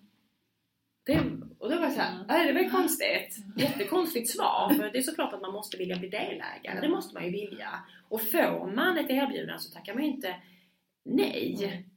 [1.05, 1.19] Det,
[1.59, 3.37] och då var jag såhär, äh, det var ju konstigt.
[3.57, 4.73] Jättekonstigt svar.
[4.73, 6.81] För det är såklart att man måste vilja bli delägare.
[6.81, 7.69] Det måste man ju vilja.
[8.09, 10.35] Och får man ett erbjudande så tackar man ju inte
[11.05, 11.87] nej.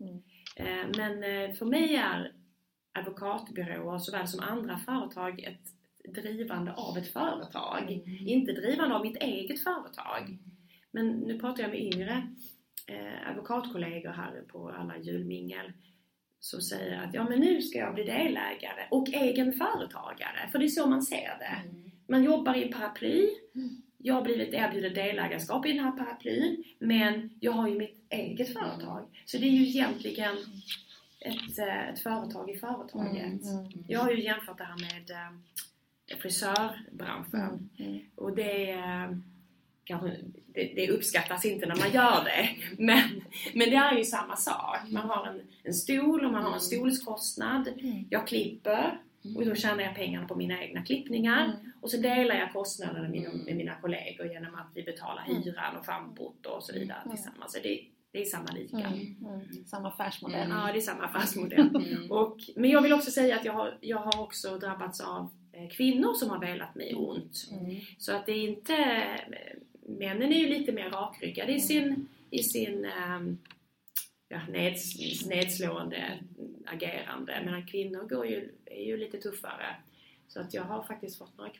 [0.57, 2.32] Eh, men eh, för mig är
[2.92, 5.73] advokatbyråer såväl som andra företag ett
[6.09, 8.02] drivande av ett företag.
[8.26, 10.38] Inte drivande av mitt eget företag.
[10.90, 12.28] Men nu pratar jag med yngre
[12.86, 15.72] eh, advokatkollegor här på alla julmingel
[16.40, 20.48] som säger att ja men nu ska jag bli delägare och egen företagare.
[20.52, 21.62] För det är så man ser det.
[22.09, 23.28] Man jobbar i en paraply.
[23.98, 26.64] Jag har blivit erbjuden delägarskap i den här paraplyn.
[26.78, 29.22] Men jag har ju mitt eget företag.
[29.24, 30.36] Så det är ju egentligen
[31.20, 33.40] ett, eh, ett företag i företaget.
[33.88, 35.38] Jag har ju jämfört det här med eh,
[36.22, 37.70] frisörbranschen.
[37.78, 38.00] Mm.
[38.14, 39.11] Och det, eh,
[39.84, 42.50] kanske, det, det uppskattas inte när man gör det.
[42.78, 43.22] Men,
[43.55, 44.78] men det är ju samma sak.
[44.90, 47.68] Man har en, en stol och man har en stolskostnad.
[47.68, 48.05] Mm.
[48.11, 48.98] Jag klipper
[49.36, 51.44] och då tjänar jag pengarna på mina egna klippningar.
[51.44, 51.72] Mm.
[51.80, 55.76] Och så delar jag kostnaderna med mina, med mina kollegor genom att vi betalar hyran
[55.76, 57.16] och schampot och så vidare Mm.
[57.16, 57.52] tillsammans.
[57.52, 57.80] Så det,
[58.12, 58.76] det är samma lika.
[58.76, 59.16] Mm.
[59.26, 59.66] Mm.
[59.66, 60.48] Samma affärsmodell.
[60.50, 61.70] Ja, det är samma affärsmodell.
[62.11, 65.30] Och, men jag vill också säga att jag har, jag har också drabbats av
[65.70, 67.48] kvinnor som har velat mig ont.
[67.52, 67.76] Mm.
[67.98, 68.74] Så att det är inte...
[68.74, 73.38] eh, Männen är ju lite mer rakryggade i sin, i sin ehm,
[74.28, 74.96] ja, neds,
[75.26, 76.18] nedslående
[76.66, 77.42] agerande.
[77.44, 79.76] Medan kvinnor går ju, är ju lite tuffare.
[80.28, 81.50] Så att jag har faktiskt fått några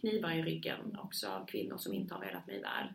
[0.00, 2.86] knivar i ryggen också av kvinnor som inte har velat mig väl.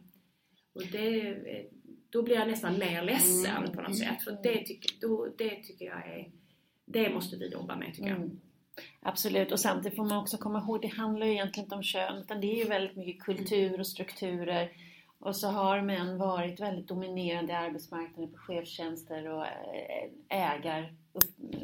[0.73, 1.65] Och det, eh,
[2.09, 4.23] då blir jag nästan mer ledsen på något sätt.
[4.23, 6.31] För det tycker, då, det tycker jag är...
[6.85, 8.29] Det måste vi jobba med tycker jag.
[8.99, 12.17] Absolut, och samtidigt får man också komma ihåg, det handlar ju egentligen inte om kön
[12.17, 14.71] utan det är ju väldigt mycket kultur och strukturer.
[15.19, 20.95] Och så har män varit väldigt dominerande i arbetsmarknaden på chefstjänster och eh, ägar,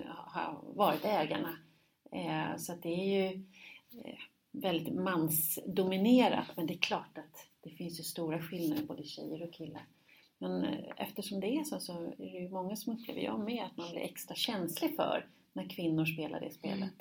[0.07, 1.57] har varit ägarna.
[2.11, 3.43] Eh, så att det är ju
[4.05, 4.19] eh,
[4.51, 9.53] väldigt mansdominerat men det är klart att det finns ju stora skillnader både tjejer och
[9.53, 9.85] killar.
[10.37, 10.63] Men
[10.97, 13.91] eftersom det är så så är det ju många som upplever, jag med, att man
[13.91, 16.93] blir extra känslig för när kvinnor spelar det spelet.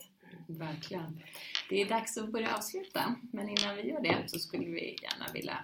[0.49, 1.21] Verkligen.
[1.69, 3.15] Det är dags att börja avsluta.
[3.33, 5.59] Men innan vi gör det så skulle vi gärna vilja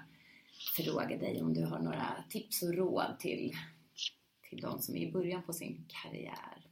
[0.77, 3.53] fråga dig om du har några tips och råd till,
[4.51, 6.67] till de som är i början på sin karriär.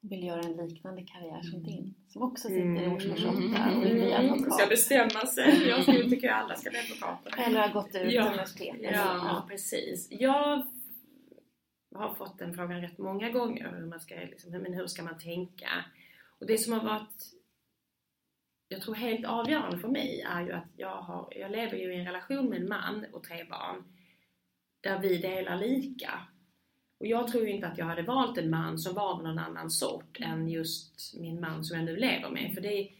[0.00, 1.94] vill göra en liknande karriär som din.
[2.08, 2.92] Som också sitter i Mm.
[2.92, 4.54] årskurs 8 och vill bli advokat.
[4.54, 5.68] Ska bestämma sig.
[5.68, 5.84] Jag
[6.30, 7.34] att alla ska bli advokater.
[7.46, 8.26] Eller har gått ut Ja.
[8.28, 8.90] universitetet.
[8.92, 10.08] Ja, precis.
[10.10, 10.66] Jag
[11.96, 13.72] har fått den frågan rätt många gånger.
[13.76, 15.68] Hur, man ska, liksom, men hur ska man tänka?
[16.38, 17.32] Och det som har varit
[18.68, 21.98] jag tror helt avgörande för mig är ju att jag, har, jag lever ju i
[21.98, 23.84] en relation med en man och tre barn
[24.80, 26.20] där vi delar lika.
[26.98, 29.38] Och jag tror ju inte att jag hade valt en man som var av någon
[29.38, 32.54] annan sort än just min man som jag nu lever med.
[32.54, 32.90] För det,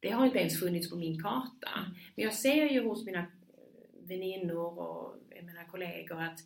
[0.00, 1.70] det har inte ens funnits på min karta.
[2.14, 3.26] Men jag ser ju hos mina
[4.02, 6.40] väninnor och mina kollegor att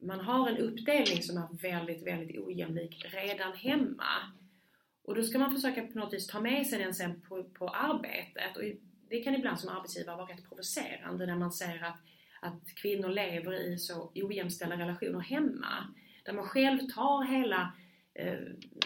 [0.00, 4.32] man har en uppdelning som är väldigt, väldigt ojämlik redan hemma.
[5.04, 7.68] Och då ska man försöka på något vis ta med sig den sen på, på
[7.68, 8.56] arbetet.
[8.56, 8.62] Och
[9.08, 11.98] det kan ibland som arbetsgivare vara rätt provocerande när man ser att,
[12.40, 15.94] att kvinnor lever i så ojämställda relationer hemma.
[16.24, 17.72] Där man själv tar hela
[18.14, 18.38] eh,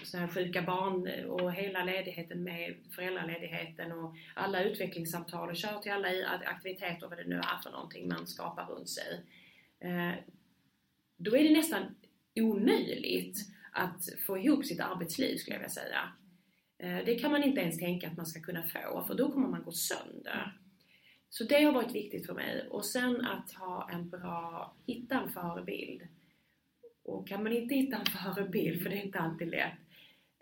[0.03, 5.93] så här sjuka barn och hela ledigheten med föräldraledigheten och alla utvecklingssamtal och kör till
[5.93, 6.09] alla
[6.45, 9.21] aktiviteter, vad det nu är för någonting man skapar runt sig.
[9.81, 10.15] Eh,
[11.25, 11.83] då är det nästan
[12.41, 13.39] omöjligt
[13.73, 16.13] att få ihop sitt arbetsliv skulle jag vilja säga.
[16.79, 19.49] Eh, Det kan man inte ens tänka att man ska kunna få för då kommer
[19.49, 20.59] man gå sönder.
[21.29, 22.69] Så det har varit viktigt för mig.
[22.69, 26.03] Och sen att ha en bra, hitta en förebild.
[27.05, 29.79] Och kan man inte hitta en förebild, för det är inte alltid lätt,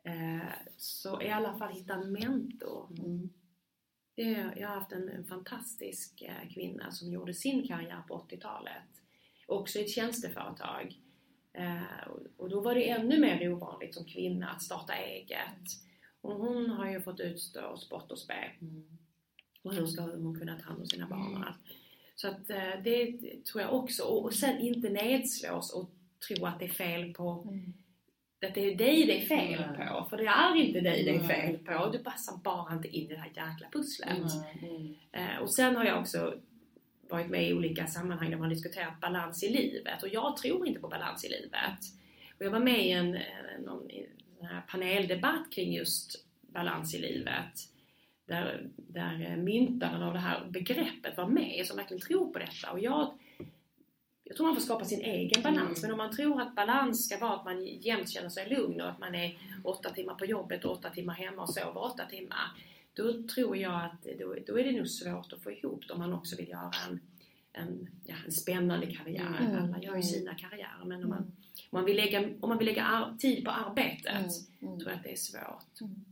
[0.04, 2.88] eh, så i alla fall hitta en mentor.
[4.16, 8.99] Det, jag har haft en, en fantastisk eh, kvinna som gjorde sin karriär på 80-talet.
[9.50, 10.94] Också i ett tjänsteföretag.
[11.52, 15.62] Eh, och- då var det ännu mer ovanligt som kvinna att starta eget.
[16.20, 18.50] Och hon har ju fått utstå spott och spe.
[19.62, 21.58] Och hur ska hon kunna ta hand om sina barn och allt.
[22.14, 24.02] Så att eh, det tror jag också.
[24.02, 25.90] Och, sen inte nedslås och
[26.28, 27.72] tro att det är fel på Mm.
[28.46, 30.06] att det är dig det är fel på.
[30.10, 31.90] För det är inte dig det är fel på.
[31.92, 34.18] Du passar bara inte in i det här jäkla pusslet.
[34.62, 34.94] Mm.
[35.12, 36.34] Eh, och sen har jag också
[37.10, 40.02] varit med i olika sammanhang där man har diskuterat balans i livet.
[40.02, 41.78] Och jag tror inte på balans i livet.
[42.38, 43.18] Och jag var med i en,
[43.64, 43.88] någon,
[44.68, 47.68] paneldebatt kring just balans i livet.
[48.26, 52.70] Där, där myntaren av det här begreppet var med, som verkligen tror på detta.
[52.70, 53.18] Och jag,
[54.24, 55.78] jag tror man får skapa sin egen balans.
[55.78, 55.82] Mm.
[55.82, 58.88] Men om man tror att balans ska vara att man jämt känner sig lugn och
[58.88, 62.50] att man är åtta timmar på jobbet och åtta timmar hemma och sover åtta timmar.
[63.02, 65.98] Då tror jag att då, då är det nog svårt att få ihop det om
[66.00, 67.00] man också vill göra en,
[67.52, 69.36] en, ja, en spännande karriär.
[69.40, 69.56] Mm.
[69.64, 70.02] Alla gör ju Mm.
[70.02, 71.32] sina karriärer men om man, om
[71.70, 74.28] man vill lägga, om man vill lägga ar- tid på arbetet Mm.
[74.62, 74.78] Mm.
[74.78, 75.80] tror jag att det är svårt.
[75.80, 76.04] Mm.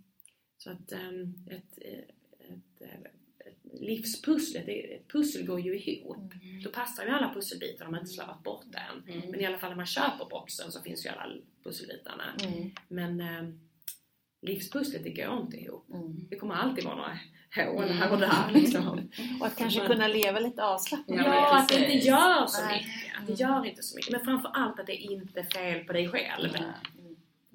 [0.59, 3.01] Så att um, ett, ett, eh,
[3.39, 6.16] ett livspusslet, ett pussel går ju ihop.
[6.43, 6.62] Mm.
[6.62, 9.14] Då passar ju alla pusselbitar om man inte slavat bort den.
[9.16, 9.30] Mm.
[9.30, 11.34] Men i alla fall när man köper boxen så finns ju alla
[11.64, 12.24] pusselbitarna.
[12.45, 12.70] Mm.
[12.89, 13.55] Men eh,
[14.43, 15.91] livspusslet det går inte ihop.
[15.91, 16.26] Mm.
[16.30, 17.18] Det kommer alltid vara några
[17.72, 17.97] hål Mm.
[17.99, 18.89] här och där liksom.
[19.41, 21.18] Och att kanske Man- kunna leva lite avslappnat.
[21.26, 22.76] Ja, att det inte gör så Nej.
[22.86, 23.20] mycket.
[23.20, 24.12] Att det gör inte så mycket.
[24.12, 26.49] Men framför allt att det inte är fel på dig själv.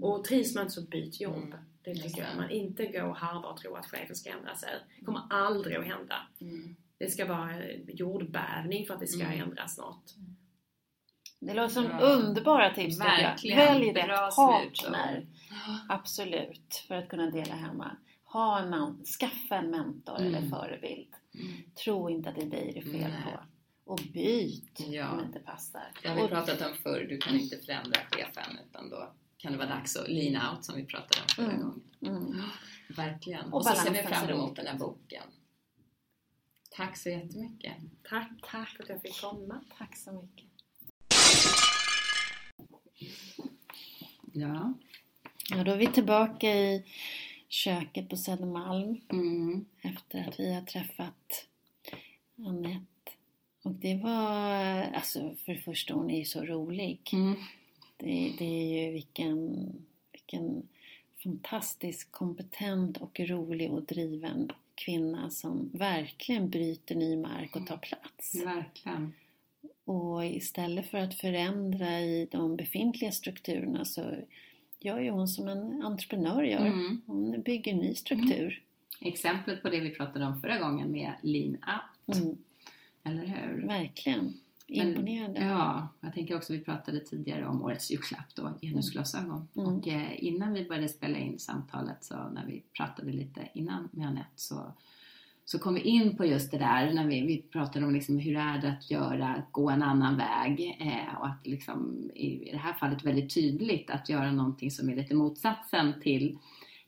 [0.02, 1.36] Och trivs man inte så byt jobb.
[1.36, 1.58] Mm.
[1.84, 2.38] Det tycker jag.
[2.38, 4.70] Man inte går och harvar och tror att chefen ska ändra sig.
[5.00, 6.16] Det kommer aldrig att hända.
[6.42, 6.76] Mm.
[6.98, 9.42] Det ska vara jordbävning för att det ska Mm.
[9.42, 10.16] ändras något.
[11.46, 12.00] Det låter som Ja.
[12.00, 13.30] underbara tips tycker jag.
[13.30, 13.58] Verkligen.
[13.58, 15.28] Välj Bra rätt partner.
[15.90, 16.86] Absolut.
[16.88, 17.98] För att kunna dela hemma.
[18.26, 20.36] Ha en man, skaffa en mentor Mm.
[20.36, 21.14] eller förebild.
[21.34, 21.54] Mm.
[21.84, 23.34] Tro inte att det är dig det är fel Nej.
[23.34, 23.40] på.
[23.92, 25.10] Och byt Ja.
[25.12, 25.84] om det inte passar.
[26.02, 29.58] Det har vi pratat om förr, du kan inte förändra chefen utan då kan det
[29.58, 31.62] vara dags att lean out som vi pratade om förra Mm.
[31.62, 31.82] gången.
[32.26, 32.42] Mm.
[32.98, 33.46] Verkligen.
[33.46, 35.24] Och Och, så ser vi fram emot den här boken.
[36.72, 37.74] Tack så jättemycket.
[38.10, 39.64] Tack, tack för att jag fick komma.
[39.78, 40.43] Tack så mycket.
[44.34, 44.74] Ja.
[45.50, 46.84] Ja, då är vi tillbaka i
[47.50, 49.66] köket på Södermalm Mm.
[49.82, 51.48] efter att vi har träffat
[52.38, 53.12] Anette.
[53.64, 54.52] Och det var,
[54.82, 57.10] alltså för det första hon är ju så rolig.
[57.14, 57.36] Mm.
[57.98, 59.72] Det, det är ju vilken,
[60.12, 60.68] vilken
[61.24, 68.36] fantastisk kompetent och rolig och driven kvinna som verkligen bryter ny mark och tar plats.
[68.36, 69.14] Verkligen.
[69.86, 74.16] Och istället för att förändra i de befintliga strukturerna så
[74.80, 76.66] gör ju hon som en entreprenör gör.
[76.66, 77.02] Mm.
[77.06, 78.64] Hon bygger ny struktur.
[79.02, 82.38] Exemplet på det vi pratade om förra gången med lean out, Mm,
[83.04, 83.68] eller hur?
[83.68, 84.34] verkligen.
[84.68, 85.40] Men- Imponerande.
[85.46, 89.48] Ja, jag tänker också vi pratade tidigare om årets julklapp då, genusglasögon.
[89.56, 89.68] Mm.
[89.68, 94.08] Och eh, innan vi började spela in samtalet så när vi pratade lite innan med
[94.08, 94.74] Anette så,
[95.46, 98.38] så kom vi in på just det där när vi, vi pratade om liksom hur
[98.38, 102.58] är det att göra, gå en annan väg eh, och att liksom i, i det
[102.58, 106.38] här fallet väldigt tydligt att göra någonting som är lite motsatsen till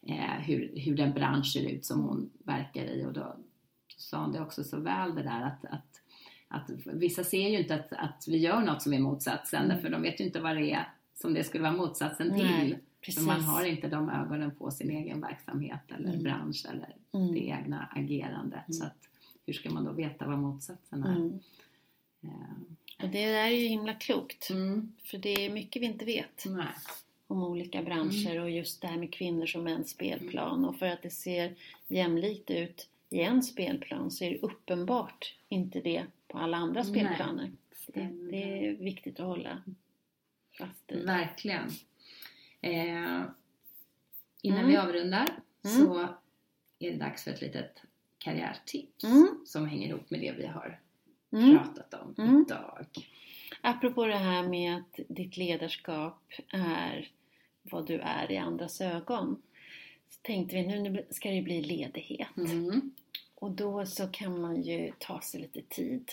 [0.08, 3.36] eh, hur, hur den bransch ser ut som hon verkar i och då
[3.98, 6.02] sa hon det också så väl det där att, att
[6.48, 9.76] att vissa ser ju inte att, att vi gör något som är motsatsen Mm.
[9.76, 12.78] därför de vet ju inte vad det är som det skulle vara motsatsen Nej, till.
[13.06, 13.26] Precis.
[13.26, 16.24] Man har inte de ögonen på sin egen verksamhet eller Mm.
[16.24, 17.34] bransch eller Mm.
[17.34, 18.68] det egna agerandet.
[18.68, 18.74] Mm.
[18.74, 19.08] Så att,
[19.46, 21.16] hur ska man då veta vad motsatsen är?
[21.16, 21.40] Mm.
[22.24, 24.50] Eh, Och det är ju himla klokt.
[24.50, 24.94] Mm.
[25.04, 26.68] För det är mycket vi inte vet Nej.
[27.28, 30.66] om olika branscher och just det här med kvinnors och mäns spelplan.
[30.66, 31.56] Och för att det ser
[31.88, 37.52] jämlikt ut i en spelplan så är det uppenbart inte det på alla andra spelplaner.
[37.88, 39.62] Det, det är viktigt att hålla
[40.58, 41.06] fast i.
[41.06, 41.70] Verkligen.
[42.66, 43.22] Eh,
[44.42, 44.68] innan Mm.
[44.68, 45.30] vi avrundar
[45.66, 45.78] Mm.
[45.78, 46.00] så
[46.80, 47.82] är det dags för ett litet
[48.18, 49.28] karriärtips Mm.
[49.46, 50.80] som hänger ihop med det vi har
[51.34, 51.58] Mm.
[51.58, 52.46] pratat om Mm.
[52.48, 52.86] idag.
[53.62, 56.22] Apropå det här med att ditt ledarskap
[56.54, 57.12] är
[57.64, 59.42] vad du är i andras ögon.
[60.10, 62.38] Så tänkte vi nu ska det bli ledighet.
[62.38, 62.92] Mm.
[63.36, 66.12] Och då så kan man ju ta sig lite tid.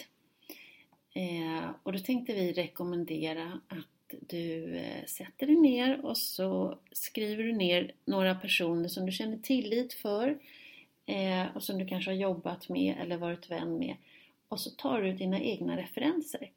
[1.15, 7.45] Eh, och då tänkte vi rekommendera att du eh, sätter dig ner och så skriver
[7.45, 10.39] du ner några personer som du känner tillit för
[11.07, 13.97] eh, och som du kanske har jobbat med eller varit vän med.
[14.49, 16.51] Och så tar du dina egna referenser.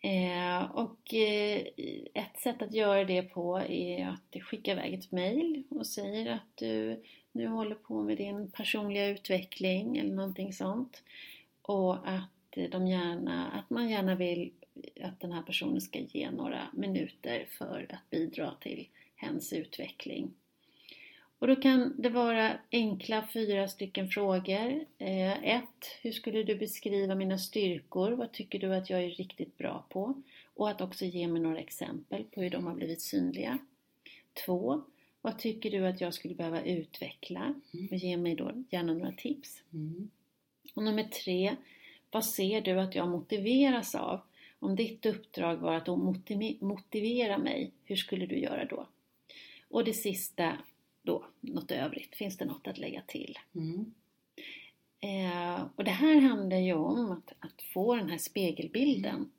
[0.00, 1.14] Eh, och
[2.14, 6.56] ett sätt att göra det på är att skicka iväg ett mail och säger att
[6.56, 7.02] du
[7.32, 11.02] nu håller på med din personliga utveckling eller någonting sånt.
[11.62, 14.52] Och att, de gärna, att man gärna vill
[15.00, 20.34] att den här personen ska ge några minuter för att bidra till hens utveckling.
[21.38, 24.84] Och då kan det vara enkla fyra stycken frågor.
[24.98, 28.10] Eh, ett, hur skulle du beskriva mina styrkor?
[28.10, 30.22] Vad tycker du att jag är riktigt bra på?
[30.54, 33.58] Och att också ge mig några exempel på hur de har blivit synliga.
[34.46, 34.82] Två,
[35.20, 37.54] vad tycker du att jag skulle behöva utveckla?
[37.90, 39.62] Och ge mig då gärna några tips.
[39.72, 40.10] Mm.
[40.74, 41.56] Och nummer tre,
[42.10, 44.20] vad ser du att jag motiveras av?
[44.62, 48.88] Om ditt uppdrag var att motiv- motivera mig, hur skulle du göra då?
[49.68, 50.58] Och det sista,
[51.02, 52.16] då, något övrigt.
[52.16, 53.38] Finns det något att lägga till?
[53.54, 53.94] Mm.
[55.00, 59.30] Eh, och det här handlar ju om att, att få den här spegelbilden.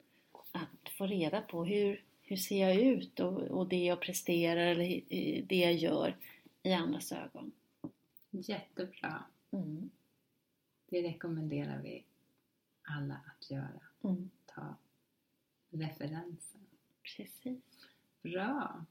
[0.52, 5.02] Att få reda på hur, hur ser jag ut och, och det jag presterar eller
[5.48, 6.18] det jag gör
[6.64, 7.52] i andras ögon.
[8.30, 9.24] Jättebra.
[9.52, 9.90] Mm.
[10.90, 12.04] Det rekommenderar vi
[12.82, 13.82] alla att göra.
[14.04, 14.30] Mm.
[14.46, 14.76] Ta
[15.74, 16.62] referenser.
[17.18, 17.62] Precis.
[18.22, 18.86] Bra.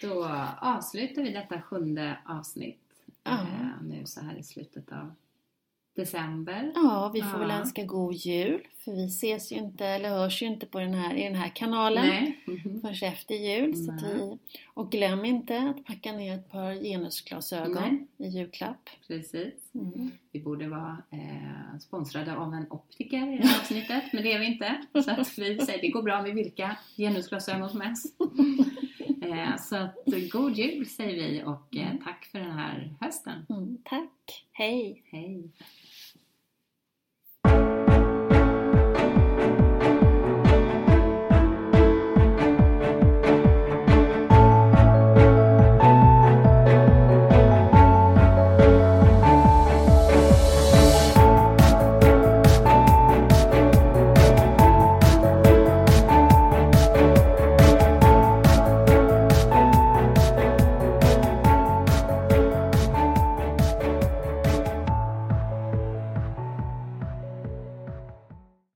[0.00, 0.24] Då
[0.60, 5.14] avslutar vi detta sjunde avsnitt eh, nu så här i slutet av
[5.98, 6.72] december.
[6.74, 7.38] Ja, vi får Ja.
[7.38, 8.60] väl önska god jul.
[8.84, 11.48] För vi ses ju inte, eller hörs ju inte på den här, i den här
[11.48, 12.38] kanalen Nej.
[12.46, 12.80] Mhm.
[12.80, 13.76] förrän efter jul.
[13.76, 14.14] Så att Nej.
[14.14, 18.90] vi, och glöm inte att packa ner ett par genusglasögon i julklapp.
[19.08, 19.54] Precis.
[19.74, 20.10] Mm.
[20.32, 24.38] Vi borde vara eh, sponsrade av en optiker i det här avsnittet, men det är
[24.38, 24.82] vi inte.
[25.04, 28.16] Så att vi säger det går bra med vilka genusglasögon som helst.
[29.22, 29.94] Eh, så att
[30.32, 33.46] god jul säger vi och eh, tack för den här hösten.
[33.48, 34.46] Mm, tack!
[34.52, 35.02] Hej!
[35.10, 35.50] Hej!